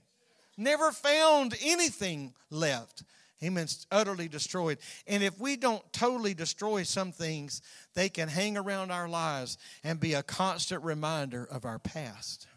never 0.57 0.91
found 0.91 1.55
anything 1.61 2.33
left. 2.49 3.03
Amen. 3.43 3.67
Utterly 3.91 4.27
destroyed. 4.27 4.79
And 5.05 5.21
if 5.21 5.39
we 5.39 5.57
don't 5.57 5.83
totally 5.93 6.33
destroy 6.33 6.83
some 6.83 7.11
things, 7.11 7.61
they 7.93 8.09
can 8.09 8.29
hang 8.29 8.57
around 8.57 8.91
our 8.91 9.07
lives 9.07 9.57
and 9.83 9.99
be 9.99 10.13
a 10.13 10.23
constant 10.23 10.83
reminder 10.83 11.47
of 11.49 11.63
our 11.63 11.77
past. 11.77 12.47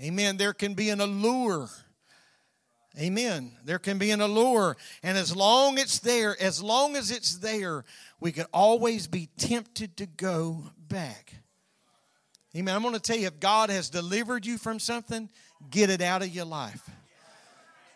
Amen. 0.00 0.36
There 0.36 0.54
can 0.54 0.74
be 0.74 0.88
an 0.90 1.00
allure. 1.00 1.68
Amen. 2.98 3.52
There 3.64 3.78
can 3.78 3.98
be 3.98 4.10
an 4.10 4.20
allure. 4.20 4.76
And 5.02 5.18
as 5.18 5.36
long 5.36 5.76
as 5.76 5.84
it's 5.84 5.98
there, 5.98 6.40
as 6.40 6.62
long 6.62 6.96
as 6.96 7.10
it's 7.10 7.36
there, 7.36 7.84
we 8.20 8.32
can 8.32 8.46
always 8.52 9.06
be 9.06 9.28
tempted 9.36 9.96
to 9.98 10.06
go 10.06 10.64
back. 10.88 11.34
Amen. 12.56 12.74
I'm 12.74 12.82
going 12.82 12.94
to 12.94 13.00
tell 13.00 13.18
you 13.18 13.26
if 13.26 13.38
God 13.38 13.68
has 13.68 13.90
delivered 13.90 14.46
you 14.46 14.56
from 14.56 14.78
something, 14.78 15.28
get 15.70 15.90
it 15.90 16.00
out 16.00 16.22
of 16.22 16.28
your 16.28 16.44
life. 16.44 16.88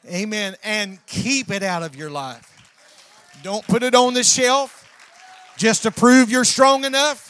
Amen. 0.07 0.57
And 0.65 1.05
keep 1.07 1.51
it 1.51 1.63
out 1.63 1.83
of 1.83 1.95
your 1.95 2.11
life. 2.11 2.49
Don't 3.43 3.67
put 3.67 3.83
it 3.83 3.95
on 3.95 4.15
the 4.15 4.25
shelf 4.25 4.89
just 5.57 5.83
to 5.85 5.91
prove 5.91 6.31
you're 6.31 6.45
strong 6.45 6.85
enough. 6.85 7.29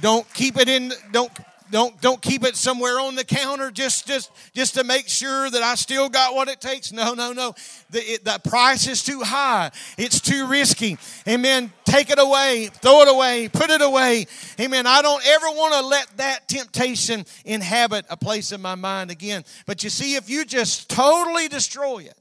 Don't 0.00 0.32
keep 0.34 0.58
it 0.58 0.68
in 0.68 0.92
don't 1.12 1.30
don't 1.70 2.00
don't 2.00 2.20
keep 2.20 2.44
it 2.44 2.56
somewhere 2.56 2.98
on 3.00 3.14
the 3.14 3.24
counter 3.24 3.70
just 3.70 4.06
just 4.06 4.30
just 4.54 4.74
to 4.74 4.84
make 4.84 5.08
sure 5.08 5.50
that 5.50 5.62
I 5.62 5.74
still 5.74 6.08
got 6.08 6.34
what 6.34 6.48
it 6.48 6.60
takes. 6.60 6.92
No, 6.92 7.14
no, 7.14 7.32
no. 7.32 7.54
The, 7.90 8.00
it, 8.00 8.24
the 8.24 8.40
price 8.48 8.86
is 8.86 9.02
too 9.02 9.20
high. 9.20 9.70
It's 9.96 10.20
too 10.20 10.46
risky. 10.46 10.98
Amen. 11.26 11.72
Take 11.84 12.10
it 12.10 12.18
away. 12.18 12.70
Throw 12.72 13.02
it 13.02 13.08
away. 13.08 13.48
Put 13.48 13.70
it 13.70 13.82
away. 13.82 14.26
Amen. 14.60 14.86
I 14.86 15.02
don't 15.02 15.26
ever 15.26 15.46
want 15.46 15.74
to 15.74 15.82
let 15.82 16.16
that 16.18 16.48
temptation 16.48 17.24
inhabit 17.44 18.06
a 18.10 18.16
place 18.16 18.52
in 18.52 18.60
my 18.60 18.74
mind 18.74 19.10
again. 19.10 19.44
But 19.66 19.84
you 19.84 19.90
see, 19.90 20.14
if 20.14 20.28
you 20.28 20.44
just 20.44 20.88
totally 20.88 21.48
destroy 21.48 21.98
it, 22.00 22.18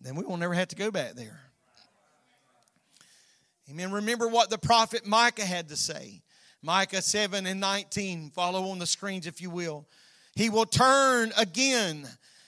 then 0.00 0.16
we 0.16 0.24
will 0.24 0.36
never 0.36 0.54
have 0.54 0.68
to 0.68 0.76
go 0.76 0.90
back 0.90 1.12
there. 1.14 1.40
Amen. 3.70 3.92
Remember 3.92 4.28
what 4.28 4.50
the 4.50 4.58
prophet 4.58 5.06
Micah 5.06 5.44
had 5.44 5.68
to 5.68 5.76
say. 5.76 6.22
Micah 6.62 7.02
7 7.02 7.46
and 7.46 7.60
19. 7.60 8.30
Follow 8.30 8.70
on 8.70 8.78
the 8.78 8.86
screens 8.86 9.26
if 9.26 9.40
you 9.40 9.50
will. 9.50 9.86
He 10.34 10.48
will 10.48 10.66
turn 10.66 11.32
again. 11.36 12.06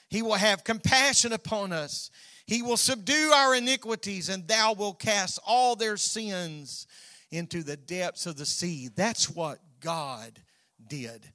He 0.09 0.23
will 0.23 0.35
have 0.35 0.65
compassion 0.65 1.33
upon 1.33 1.73
us. 1.73 2.11
He 2.47 2.63
will 2.63 2.77
subdue 2.77 3.33
our 3.35 3.55
iniquities, 3.55 4.29
and 4.29 4.47
thou 4.47 4.75
wilt 4.75 5.01
cast 5.01 5.39
all 5.47 5.77
their 5.77 5.97
sins 5.97 6.87
into 7.31 7.63
the 7.63 7.77
depths 7.77 8.27
of 8.27 8.37
the 8.37 8.47
sea. 8.47 8.89
That's 8.95 9.31
what 9.31 9.59
God 9.81 10.39
did. 10.87 11.27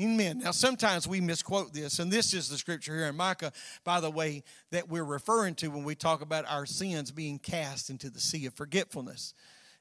Amen. 0.00 0.40
Now, 0.40 0.50
sometimes 0.50 1.06
we 1.06 1.20
misquote 1.20 1.72
this, 1.72 2.00
and 2.00 2.10
this 2.10 2.34
is 2.34 2.48
the 2.48 2.56
scripture 2.56 2.96
here 2.96 3.06
in 3.06 3.16
Micah, 3.16 3.52
by 3.84 4.00
the 4.00 4.10
way, 4.10 4.42
that 4.72 4.88
we're 4.88 5.04
referring 5.04 5.54
to 5.56 5.68
when 5.68 5.84
we 5.84 5.94
talk 5.94 6.20
about 6.20 6.50
our 6.50 6.66
sins 6.66 7.12
being 7.12 7.38
cast 7.38 7.90
into 7.90 8.10
the 8.10 8.18
sea 8.18 8.46
of 8.46 8.54
forgetfulness. 8.54 9.34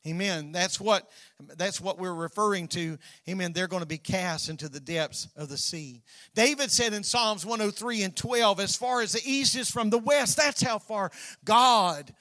Amen. 0.06 0.52
That's 0.52 0.82
what 0.82 1.10
that's 1.56 1.80
what 1.80 1.98
we're 1.98 2.13
referring 2.13 2.68
to. 2.70 2.98
Amen. 3.30 3.54
They're 3.54 3.68
going 3.68 3.84
to 3.84 3.88
be 3.88 3.98
cast 3.98 4.50
into 4.50 4.68
the 4.68 4.80
depths 4.80 5.30
of 5.38 5.48
the 5.48 5.58
sea. 5.58 6.02
David 6.36 6.72
said 6.72 6.94
in 6.94 7.04
Psalms 7.04 7.46
103 7.46 8.04
and 8.04 8.16
12, 8.16 8.60
as 8.60 8.76
far 8.76 9.02
as 9.02 9.13
the 9.13 9.22
east 9.26 9.56
is 9.56 9.70
from 9.70 9.89
the 9.89 9.98
west, 9.98 10.36
that's 10.36 10.62
how 10.62 10.78
far 10.78 11.12
God 11.46 12.13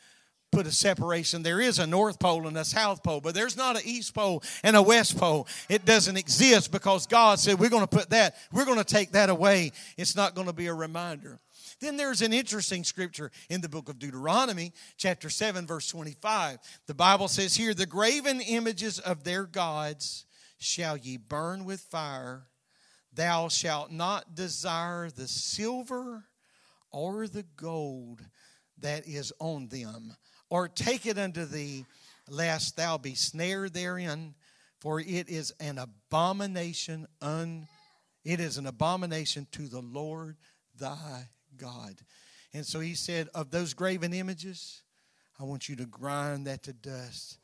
put 0.53 0.67
a 0.67 0.71
separation. 0.71 1.43
There 1.43 1.61
is 1.61 1.79
a 1.79 1.87
North 1.87 2.21
Pole 2.21 2.47
and 2.47 2.57
a 2.57 2.65
South 2.65 3.03
Pole, 3.03 3.21
but 3.21 3.35
there's 3.35 3.57
not 3.57 3.75
an 3.77 3.83
East 3.85 4.15
Pole 4.15 4.43
and 4.63 4.77
a 4.77 4.83
West 4.83 5.19
Pole. 5.19 5.49
It 5.69 5.85
doesn't 5.85 6.17
exist 6.17 6.71
because 6.71 7.07
God 7.07 7.41
said, 7.41 7.59
We're 7.59 7.71
going 7.71 7.83
to 7.83 7.89
put 7.89 8.11
that, 8.11 8.37
we're 8.53 8.67
going 8.67 8.79
to 8.79 8.85
take 8.85 9.13
that 9.13 9.31
away. 9.31 9.73
It's 9.97 10.15
not 10.15 10.35
going 10.35 10.47
to 10.47 10.53
be 10.53 10.67
a 10.67 10.75
reminder. 10.75 11.41
Then 11.83 11.97
there's 11.97 12.23
an 12.23 12.33
interesting 12.33 12.85
scripture 12.85 13.33
in 13.51 13.61
the 13.61 13.69
book 13.69 13.89
of 13.89 13.99
Deuteronomy, 13.99 14.73
chapter 14.97 15.29
7, 15.29 15.67
verse 15.67 15.89
25. 15.89 16.59
The 16.87 16.95
Bible 16.95 17.27
says 17.27 17.57
here, 17.57 17.75
The 17.75 17.87
graven 17.87 18.41
images 18.41 19.01
of 19.01 19.25
their 19.25 19.47
gods 19.47 20.25
shall 20.59 20.97
ye 20.97 21.17
burn 21.17 21.65
with 21.65 21.81
fire. 21.81 22.45
Thou 23.13 23.49
shalt 23.49 23.91
not 23.91 24.37
desire 24.37 25.11
the 25.11 25.27
silver 25.27 26.27
or 26.93 27.27
the 27.27 27.47
gold 27.57 28.21
that 28.79 29.09
is 29.09 29.33
on 29.41 29.67
them 29.67 30.15
or 30.51 30.69
take 30.69 31.05
it 31.05 31.19
unto 31.19 31.45
thee, 31.45 31.85
lest 32.29 32.77
thou 32.77 32.97
be 32.97 33.17
snared 33.17 33.75
therein, 33.75 34.37
for 34.79 35.01
it 35.01 35.29
is 35.29 35.53
an 35.59 35.79
abomination 35.79 37.09
un 37.21 37.67
it 38.25 38.39
is 38.39 38.57
an 38.57 38.69
abomination 38.69 39.49
to 39.51 39.67
the 39.67 39.81
Lord 39.81 40.37
thy 40.79 41.27
God. 41.57 42.01
And 42.55 42.67
so 42.67 42.81
he 42.81 42.95
said, 42.95 43.29
Of 43.35 43.51
those 43.51 43.75
graven 43.75 44.13
images, 44.13 44.83
I 45.41 45.45
want 45.45 45.69
you 45.69 45.77
to 45.77 45.87
grind 45.87 46.47
that 46.47 46.63
to 46.65 46.73
dust 46.73 47.39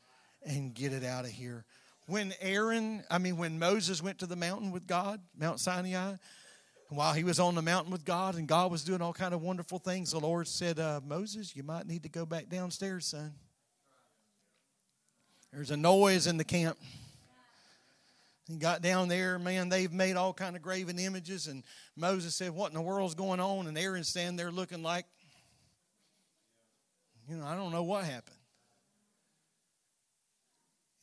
and 0.45 0.73
get 0.73 0.93
it 0.93 1.03
out 1.03 1.25
of 1.25 1.31
here. 1.31 1.65
When 2.07 2.33
Aaron, 2.41 3.03
I 3.09 3.17
mean, 3.17 3.37
when 3.37 3.59
Moses 3.59 4.01
went 4.01 4.19
to 4.19 4.25
the 4.25 4.35
mountain 4.35 4.71
with 4.71 4.87
God, 4.87 5.21
Mount 5.37 5.59
Sinai, 5.59 6.15
while 6.89 7.13
he 7.13 7.23
was 7.23 7.39
on 7.39 7.53
the 7.53 7.61
mountain 7.61 7.91
with 7.91 8.03
God 8.03 8.35
and 8.35 8.47
God 8.47 8.71
was 8.71 8.83
doing 8.83 9.01
all 9.01 9.13
kind 9.13 9.33
of 9.33 9.41
wonderful 9.41 9.77
things, 9.77 10.11
the 10.11 10.19
Lord 10.19 10.47
said, 10.47 10.79
uh, 10.79 11.01
Moses, 11.05 11.55
you 11.55 11.61
might 11.61 11.85
need 11.85 12.03
to 12.03 12.09
go 12.09 12.25
back 12.25 12.49
downstairs, 12.49 13.05
son. 13.05 13.33
There's 15.53 15.71
a 15.71 15.77
noise 15.77 16.25
in 16.25 16.37
the 16.37 16.43
camp. 16.43 16.77
He 18.49 18.57
got 18.57 18.81
down 18.81 19.09
there, 19.09 19.37
man, 19.37 19.69
they've 19.69 19.91
made 19.91 20.15
all 20.15 20.33
kind 20.33 20.55
of 20.55 20.63
graven 20.63 20.97
images. 20.97 21.45
And 21.45 21.63
Moses 21.95 22.35
said, 22.35 22.49
What 22.49 22.69
in 22.69 22.73
the 22.73 22.81
world's 22.81 23.13
going 23.13 23.39
on? 23.39 23.67
And 23.67 23.77
Aaron's 23.77 24.09
standing 24.09 24.37
there 24.37 24.51
looking 24.51 24.81
like, 24.81 25.05
you 27.29 27.37
know, 27.37 27.45
I 27.45 27.55
don't 27.55 27.71
know 27.71 27.83
what 27.83 28.05
happened. 28.05 28.35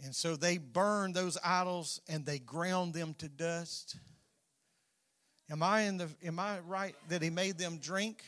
And 0.05 0.15
so 0.15 0.35
they 0.35 0.59
burned 0.59 1.15
those 1.15 1.39
idols 1.43 2.01
and 2.09 2.27
they 2.27 2.41
ground 2.41 2.95
them 2.95 3.15
to 3.19 3.29
dust. 3.29 3.97
Am 5.49 5.63
I 5.63 5.83
in 5.83 5.99
the 5.99 6.09
am 6.25 6.41
I 6.41 6.59
right 6.59 6.97
that 7.09 7.23
he 7.23 7.31
made 7.31 7.59
them 7.59 7.79
drink? 7.79 8.25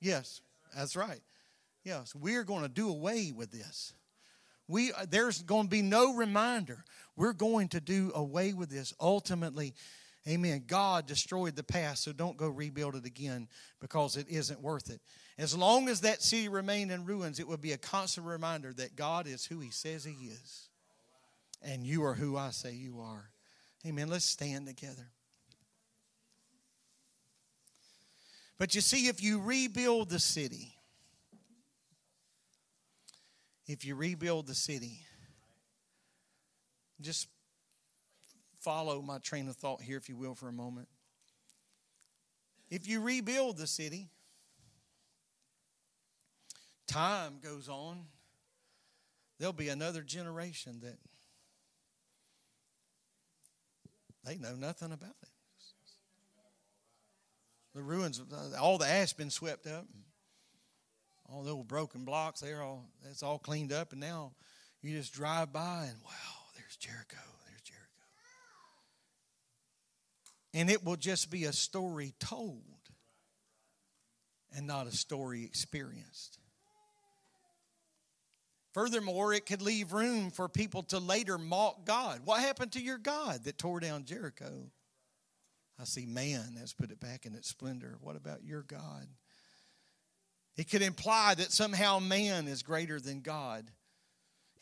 Yes, 0.00 0.40
that's 0.76 0.96
right. 0.96 1.20
Yes, 1.84 2.12
we're 2.12 2.42
going 2.42 2.62
to 2.62 2.68
do 2.68 2.88
away 2.88 3.32
with 3.34 3.52
this. 3.52 3.92
We 4.68 4.92
there's 5.08 5.42
going 5.42 5.64
to 5.64 5.70
be 5.70 5.82
no 5.82 6.14
reminder. 6.14 6.84
We're 7.16 7.32
going 7.32 7.68
to 7.68 7.80
do 7.80 8.12
away 8.14 8.52
with 8.52 8.70
this. 8.70 8.94
Ultimately, 9.00 9.74
amen. 10.26 10.64
God 10.66 11.06
destroyed 11.06 11.54
the 11.54 11.62
past, 11.62 12.04
so 12.04 12.12
don't 12.12 12.36
go 12.36 12.48
rebuild 12.48 12.96
it 12.96 13.04
again 13.04 13.48
because 13.80 14.16
it 14.16 14.26
isn't 14.28 14.60
worth 14.60 14.90
it. 14.90 15.00
As 15.36 15.56
long 15.56 15.88
as 15.88 16.00
that 16.02 16.22
city 16.22 16.48
remained 16.48 16.92
in 16.92 17.04
ruins, 17.04 17.40
it 17.40 17.48
would 17.48 17.60
be 17.60 17.72
a 17.72 17.78
constant 17.78 18.26
reminder 18.26 18.72
that 18.74 18.96
God 18.96 19.26
is 19.26 19.44
who 19.44 19.60
he 19.60 19.70
says 19.70 20.04
he 20.04 20.12
is. 20.12 20.68
And 21.62 21.84
you 21.84 22.04
are 22.04 22.14
who 22.14 22.36
I 22.36 22.50
say 22.50 22.72
you 22.72 23.00
are. 23.00 23.30
Amen. 23.86 24.08
Let's 24.08 24.24
stand 24.24 24.66
together. 24.66 25.08
But 28.58 28.74
you 28.74 28.80
see, 28.80 29.08
if 29.08 29.22
you 29.22 29.40
rebuild 29.40 30.10
the 30.10 30.20
city, 30.20 30.73
if 33.66 33.84
you 33.84 33.94
rebuild 33.94 34.46
the 34.46 34.54
city, 34.54 35.00
just 37.00 37.28
follow 38.60 39.02
my 39.02 39.18
train 39.18 39.48
of 39.48 39.56
thought 39.56 39.82
here, 39.82 39.96
if 39.96 40.08
you 40.08 40.16
will, 40.16 40.34
for 40.34 40.48
a 40.48 40.52
moment. 40.52 40.88
If 42.70 42.88
you 42.88 43.00
rebuild 43.00 43.56
the 43.56 43.66
city, 43.66 44.08
time 46.86 47.38
goes 47.42 47.68
on, 47.68 48.06
there'll 49.38 49.52
be 49.52 49.68
another 49.68 50.02
generation 50.02 50.80
that 50.82 50.98
they 54.24 54.36
know 54.38 54.54
nothing 54.54 54.92
about 54.92 55.16
it. 55.22 55.28
The 57.74 57.82
ruins, 57.82 58.22
all 58.58 58.78
the 58.78 58.86
ash 58.86 59.12
been 59.12 59.30
swept 59.30 59.66
up. 59.66 59.86
All 61.30 61.42
the 61.42 61.50
old 61.50 61.68
broken 61.68 62.04
blocks, 62.04 62.40
they're 62.40 62.62
all 62.62 62.88
that's 63.02 63.22
all 63.22 63.38
cleaned 63.38 63.72
up, 63.72 63.92
and 63.92 64.00
now 64.00 64.32
you 64.82 64.96
just 64.96 65.12
drive 65.12 65.52
by 65.52 65.86
and 65.88 65.98
wow, 66.04 66.44
there's 66.56 66.76
Jericho, 66.76 67.16
there's 67.46 67.62
Jericho. 67.62 67.84
And 70.52 70.70
it 70.70 70.84
will 70.84 70.96
just 70.96 71.30
be 71.30 71.44
a 71.44 71.52
story 71.52 72.14
told 72.20 72.62
and 74.56 74.66
not 74.66 74.86
a 74.86 74.92
story 74.92 75.44
experienced. 75.44 76.38
Furthermore, 78.72 79.32
it 79.32 79.46
could 79.46 79.62
leave 79.62 79.92
room 79.92 80.30
for 80.30 80.48
people 80.48 80.82
to 80.84 80.98
later 80.98 81.38
mock 81.38 81.84
God. 81.86 82.22
What 82.24 82.40
happened 82.40 82.72
to 82.72 82.82
your 82.82 82.98
God 82.98 83.44
that 83.44 83.56
tore 83.56 83.80
down 83.80 84.04
Jericho? 84.04 84.70
I 85.80 85.84
see 85.84 86.06
man 86.06 86.56
has 86.58 86.72
put 86.72 86.90
it 86.90 87.00
back 87.00 87.24
in 87.24 87.34
its 87.34 87.48
splendor. 87.48 87.98
What 88.00 88.16
about 88.16 88.44
your 88.44 88.62
God? 88.62 89.06
It 90.56 90.70
could 90.70 90.82
imply 90.82 91.34
that 91.34 91.52
somehow 91.52 91.98
man 91.98 92.46
is 92.46 92.62
greater 92.62 93.00
than 93.00 93.20
God. 93.20 93.70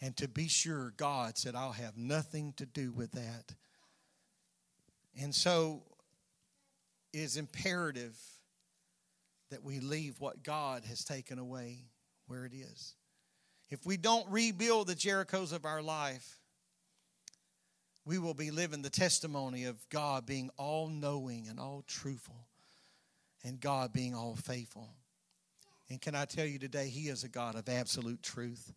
And 0.00 0.16
to 0.16 0.26
be 0.26 0.48
sure, 0.48 0.94
God 0.96 1.36
said, 1.38 1.54
I'll 1.54 1.72
have 1.72 1.96
nothing 1.96 2.54
to 2.56 2.66
do 2.66 2.92
with 2.92 3.12
that. 3.12 3.54
And 5.20 5.34
so 5.34 5.82
it 7.12 7.20
is 7.20 7.36
imperative 7.36 8.18
that 9.50 9.62
we 9.62 9.80
leave 9.80 10.18
what 10.18 10.42
God 10.42 10.84
has 10.86 11.04
taken 11.04 11.38
away 11.38 11.84
where 12.26 12.46
it 12.46 12.54
is. 12.54 12.94
If 13.68 13.84
we 13.84 13.96
don't 13.96 14.28
rebuild 14.30 14.86
the 14.86 14.94
Jerichos 14.94 15.52
of 15.52 15.66
our 15.66 15.82
life, 15.82 16.38
we 18.04 18.18
will 18.18 18.34
be 18.34 18.50
living 18.50 18.82
the 18.82 18.90
testimony 18.90 19.64
of 19.64 19.88
God 19.88 20.26
being 20.26 20.50
all 20.56 20.88
knowing 20.88 21.46
and 21.48 21.60
all 21.60 21.84
truthful 21.86 22.48
and 23.44 23.60
God 23.60 23.92
being 23.92 24.14
all 24.14 24.34
faithful. 24.34 24.88
And 25.92 26.00
can 26.00 26.14
I 26.14 26.24
tell 26.24 26.46
you 26.46 26.58
today, 26.58 26.88
He 26.88 27.08
is 27.10 27.22
a 27.22 27.28
God 27.28 27.54
of 27.54 27.68
absolute 27.68 28.22
truth. 28.22 28.72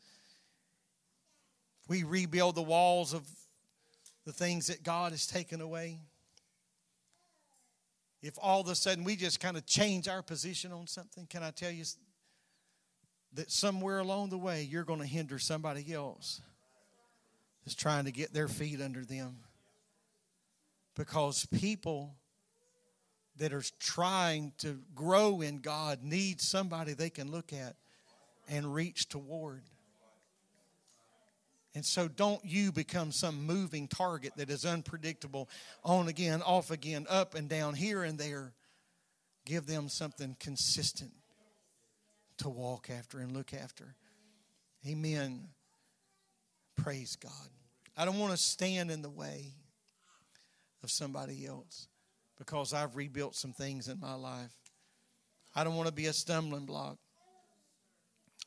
We 1.87 2.03
rebuild 2.03 2.55
the 2.55 2.61
walls 2.61 3.13
of 3.13 3.25
the 4.25 4.33
things 4.33 4.67
that 4.67 4.83
God 4.83 5.13
has 5.13 5.25
taken 5.25 5.61
away? 5.61 5.99
If 8.21 8.33
all 8.41 8.59
of 8.59 8.67
a 8.67 8.75
sudden 8.75 9.05
we 9.05 9.15
just 9.15 9.39
kind 9.39 9.55
of 9.55 9.65
change 9.65 10.09
our 10.09 10.21
position 10.21 10.73
on 10.73 10.87
something, 10.87 11.25
can 11.25 11.41
I 11.41 11.51
tell 11.51 11.71
you 11.71 11.85
that 13.31 13.49
somewhere 13.49 13.99
along 13.99 14.29
the 14.29 14.37
way 14.37 14.63
you're 14.63 14.83
going 14.83 14.99
to 14.99 15.05
hinder 15.05 15.39
somebody 15.39 15.93
else 15.93 16.41
that's 17.63 17.75
trying 17.75 18.03
to 18.03 18.11
get 18.11 18.33
their 18.33 18.49
feet 18.49 18.81
under 18.81 19.05
them? 19.05 19.37
Because 20.97 21.45
people 21.45 22.17
that 23.37 23.53
are 23.53 23.63
trying 23.79 24.53
to 24.59 24.79
grow 24.93 25.41
in 25.41 25.57
God 25.57 26.03
need 26.03 26.41
somebody 26.41 26.93
they 26.93 27.09
can 27.09 27.31
look 27.31 27.51
at 27.51 27.75
and 28.47 28.73
reach 28.73 29.09
toward. 29.09 29.63
And 31.73 31.85
so 31.85 32.07
don't 32.07 32.43
you 32.45 32.71
become 32.71 33.11
some 33.11 33.45
moving 33.45 33.89
target 33.89 34.31
that 34.37 34.49
is 34.49 34.65
unpredictable, 34.65 35.49
on 35.83 36.07
again, 36.07 36.41
off 36.41 36.71
again, 36.71 37.05
up 37.09 37.35
and 37.35 37.49
down, 37.49 37.73
here 37.73 38.03
and 38.03 38.17
there. 38.17 38.53
Give 39.45 39.65
them 39.65 39.89
something 39.89 40.37
consistent 40.39 41.11
to 42.37 42.49
walk 42.49 42.89
after 42.89 43.19
and 43.19 43.33
look 43.33 43.53
after. 43.53 43.95
Amen. 44.87 45.49
Praise 46.77 47.17
God. 47.17 47.31
I 47.97 48.05
don't 48.05 48.19
want 48.19 48.31
to 48.31 48.37
stand 48.37 48.89
in 48.89 49.01
the 49.01 49.09
way 49.09 49.53
of 50.81 50.89
somebody 50.89 51.45
else 51.45 51.87
because 52.37 52.73
I've 52.73 52.95
rebuilt 52.95 53.35
some 53.35 53.53
things 53.53 53.87
in 53.87 53.99
my 53.99 54.13
life. 54.13 54.51
I 55.55 55.63
don't 55.63 55.75
want 55.75 55.87
to 55.87 55.93
be 55.93 56.07
a 56.07 56.13
stumbling 56.13 56.65
block. 56.65 56.97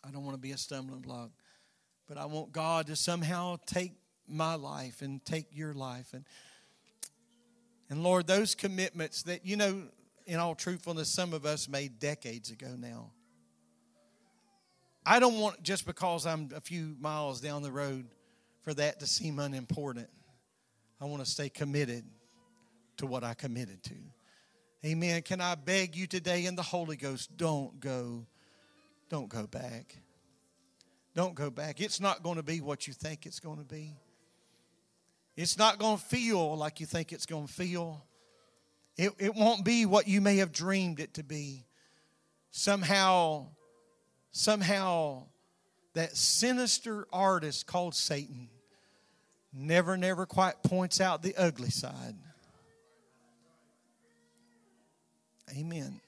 I 0.06 0.10
don't 0.10 0.24
want 0.24 0.34
to 0.34 0.40
be 0.40 0.52
a 0.52 0.58
stumbling 0.58 1.00
block. 1.00 1.30
But 2.06 2.18
I 2.18 2.26
want 2.26 2.52
God 2.52 2.86
to 2.88 2.96
somehow 2.96 3.56
take 3.66 3.92
my 4.26 4.54
life 4.54 5.02
and 5.02 5.24
take 5.24 5.46
your 5.50 5.72
life. 5.72 6.12
And, 6.12 6.24
and 7.90 8.02
Lord, 8.02 8.26
those 8.26 8.54
commitments 8.54 9.22
that, 9.24 9.44
you 9.44 9.56
know, 9.56 9.84
in 10.26 10.38
all 10.38 10.54
truthfulness, 10.54 11.08
some 11.08 11.32
of 11.32 11.46
us 11.46 11.68
made 11.68 11.98
decades 11.98 12.50
ago 12.50 12.74
now. 12.78 13.12
I 15.06 15.20
don't 15.20 15.40
want, 15.40 15.62
just 15.62 15.86
because 15.86 16.26
I'm 16.26 16.50
a 16.54 16.60
few 16.60 16.94
miles 17.00 17.40
down 17.40 17.62
the 17.62 17.72
road, 17.72 18.06
for 18.62 18.74
that 18.74 19.00
to 19.00 19.06
seem 19.06 19.38
unimportant. 19.38 20.10
I 21.00 21.06
want 21.06 21.24
to 21.24 21.30
stay 21.30 21.48
committed 21.48 22.04
to 22.98 23.06
what 23.06 23.24
I 23.24 23.34
committed 23.34 23.82
to. 23.84 23.94
Amen. 24.84 25.22
Can 25.22 25.40
I 25.40 25.54
beg 25.54 25.96
you 25.96 26.06
today 26.06 26.46
in 26.46 26.54
the 26.54 26.62
Holy 26.62 26.96
Ghost, 26.96 27.36
don't 27.36 27.80
go, 27.80 28.26
don't 29.08 29.28
go 29.28 29.46
back. 29.46 29.96
Don't 31.14 31.34
go 31.34 31.50
back. 31.50 31.80
It's 31.80 32.00
not 32.00 32.22
going 32.22 32.36
to 32.36 32.44
be 32.44 32.60
what 32.60 32.86
you 32.86 32.92
think 32.92 33.26
it's 33.26 33.40
going 33.40 33.58
to 33.58 33.64
be. 33.64 33.96
It's 35.36 35.58
not 35.58 35.78
going 35.78 35.98
to 35.98 36.04
feel 36.04 36.56
like 36.56 36.80
you 36.80 36.86
think 36.86 37.12
it's 37.12 37.26
going 37.26 37.46
to 37.46 37.52
feel. 37.52 38.04
It, 38.96 39.12
it 39.18 39.34
won't 39.34 39.64
be 39.64 39.86
what 39.86 40.06
you 40.06 40.20
may 40.20 40.36
have 40.36 40.52
dreamed 40.52 41.00
it 41.00 41.14
to 41.14 41.24
be. 41.24 41.64
Somehow, 42.50 43.48
somehow, 44.30 45.24
that 45.94 46.16
sinister 46.16 47.06
artist 47.12 47.66
called 47.66 47.94
Satan 47.94 48.48
never, 49.52 49.96
never 49.96 50.26
quite 50.26 50.62
points 50.62 51.00
out 51.00 51.22
the 51.22 51.34
ugly 51.36 51.70
side. 51.70 52.16
Amen. 55.56 56.00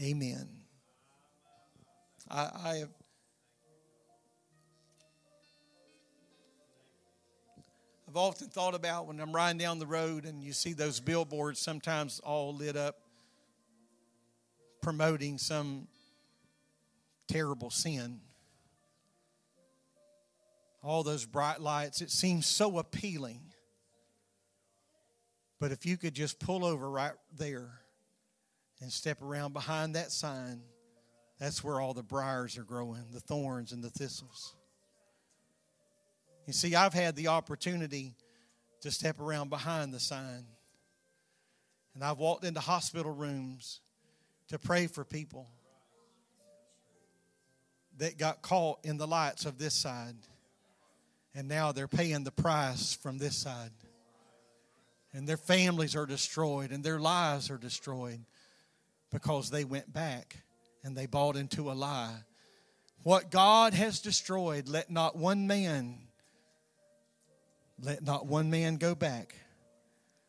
Amen. 0.00 0.48
I, 2.30 2.50
I 2.64 2.74
have. 2.76 2.90
I've 8.08 8.16
often 8.16 8.48
thought 8.48 8.74
about 8.74 9.06
when 9.06 9.18
I'm 9.20 9.32
riding 9.32 9.58
down 9.58 9.78
the 9.78 9.86
road 9.86 10.24
and 10.24 10.42
you 10.42 10.52
see 10.52 10.72
those 10.72 11.00
billboards 11.00 11.58
sometimes 11.58 12.20
all 12.20 12.54
lit 12.54 12.76
up 12.76 12.96
promoting 14.82 15.38
some 15.38 15.88
terrible 17.26 17.70
sin. 17.70 18.20
All 20.82 21.02
those 21.02 21.24
bright 21.24 21.60
lights, 21.60 22.02
it 22.02 22.10
seems 22.10 22.46
so 22.46 22.78
appealing. 22.78 23.40
But 25.60 25.72
if 25.72 25.86
you 25.86 25.96
could 25.96 26.14
just 26.14 26.38
pull 26.38 26.64
over 26.64 26.90
right 26.90 27.12
there 27.36 27.70
and 28.80 28.90
step 28.92 29.22
around 29.22 29.52
behind 29.52 29.94
that 29.94 30.10
sign, 30.10 30.60
that's 31.38 31.62
where 31.62 31.80
all 31.80 31.94
the 31.94 32.02
briars 32.02 32.58
are 32.58 32.64
growing, 32.64 33.04
the 33.12 33.20
thorns 33.20 33.72
and 33.72 33.82
the 33.82 33.90
thistles. 33.90 34.54
You 36.46 36.52
see, 36.52 36.74
I've 36.74 36.92
had 36.92 37.16
the 37.16 37.28
opportunity 37.28 38.14
to 38.82 38.90
step 38.90 39.18
around 39.18 39.48
behind 39.48 39.94
the 39.94 40.00
sign. 40.00 40.44
And 41.94 42.04
I've 42.04 42.18
walked 42.18 42.44
into 42.44 42.60
hospital 42.60 43.12
rooms 43.12 43.80
to 44.48 44.58
pray 44.58 44.86
for 44.88 45.04
people 45.04 45.48
that 47.96 48.18
got 48.18 48.42
caught 48.42 48.84
in 48.84 48.98
the 48.98 49.06
lights 49.06 49.46
of 49.46 49.56
this 49.56 49.74
side. 49.74 50.16
And 51.34 51.48
now 51.48 51.72
they're 51.72 51.88
paying 51.88 52.24
the 52.24 52.32
price 52.32 52.94
from 52.94 53.18
this 53.18 53.36
side 53.36 53.70
and 55.14 55.26
their 55.26 55.36
families 55.36 55.96
are 55.96 56.06
destroyed 56.06 56.72
and 56.72 56.84
their 56.84 56.98
lives 56.98 57.50
are 57.50 57.56
destroyed 57.56 58.20
because 59.10 59.48
they 59.48 59.64
went 59.64 59.92
back 59.92 60.36
and 60.82 60.96
they 60.96 61.06
bought 61.06 61.36
into 61.36 61.70
a 61.70 61.72
lie. 61.72 62.16
What 63.04 63.30
God 63.30 63.72
has 63.72 64.00
destroyed, 64.00 64.68
let 64.68 64.90
not 64.90 65.16
one 65.16 65.46
man 65.46 65.98
let 67.80 68.02
not 68.04 68.26
one 68.26 68.50
man 68.50 68.76
go 68.76 68.94
back. 68.94 69.34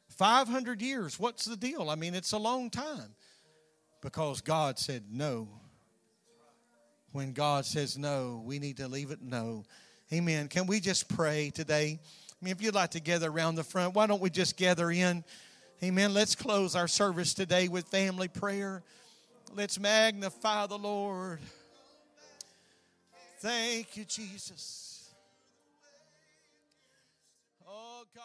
500 0.10 0.82
years, 0.82 1.20
what's 1.20 1.46
the 1.46 1.58
deal? 1.58 1.90
I 1.90 1.96
mean, 1.96 2.16
it's 2.16 2.32
a 2.32 2.38
long 2.38 2.70
time. 2.70 3.16
Because 4.02 4.42
God 4.42 4.80
said 4.80 5.04
no. 5.12 5.48
When 7.12 7.34
God 7.34 7.66
says 7.66 7.98
no, 7.98 8.42
we 8.46 8.60
need 8.60 8.78
to 8.78 8.88
leave 8.88 9.12
it 9.12 9.22
no. 9.22 9.64
Amen. 10.14 10.48
Can 10.48 10.68
we 10.68 10.80
just 10.80 11.10
pray 11.10 11.50
today? 11.50 12.00
Mean, 12.46 12.52
if 12.52 12.62
you'd 12.62 12.76
like 12.76 12.92
to 12.92 13.00
gather 13.00 13.32
around 13.32 13.56
the 13.56 13.64
front, 13.64 13.96
why 13.96 14.06
don't 14.06 14.22
we 14.22 14.30
just 14.30 14.56
gather 14.56 14.92
in? 14.92 15.24
Amen. 15.82 16.14
Let's 16.14 16.36
close 16.36 16.76
our 16.76 16.88
service 16.88 17.34
today 17.34 17.68
with 17.68 17.88
family 17.88 18.28
prayer. 18.28 18.84
Let's 19.56 19.80
magnify 19.80 20.68
the 20.68 20.78
Lord. 20.78 21.40
Thank 23.40 23.98
you, 23.98 24.06
Jesus. 24.06 25.10
Oh, 27.68 28.04
God. 28.14 28.22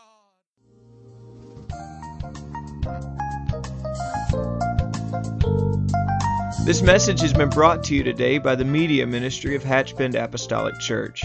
This 6.67 6.83
message 6.83 7.23
has 7.23 7.33
been 7.33 7.49
brought 7.49 7.83
to 7.85 7.95
you 7.95 8.03
today 8.03 8.37
by 8.37 8.55
the 8.55 8.67
Media 8.67 9.07
Ministry 9.07 9.55
of 9.57 9.63
Hatchbend 9.63 10.15
Apostolic 10.15 10.79
Church. 10.79 11.25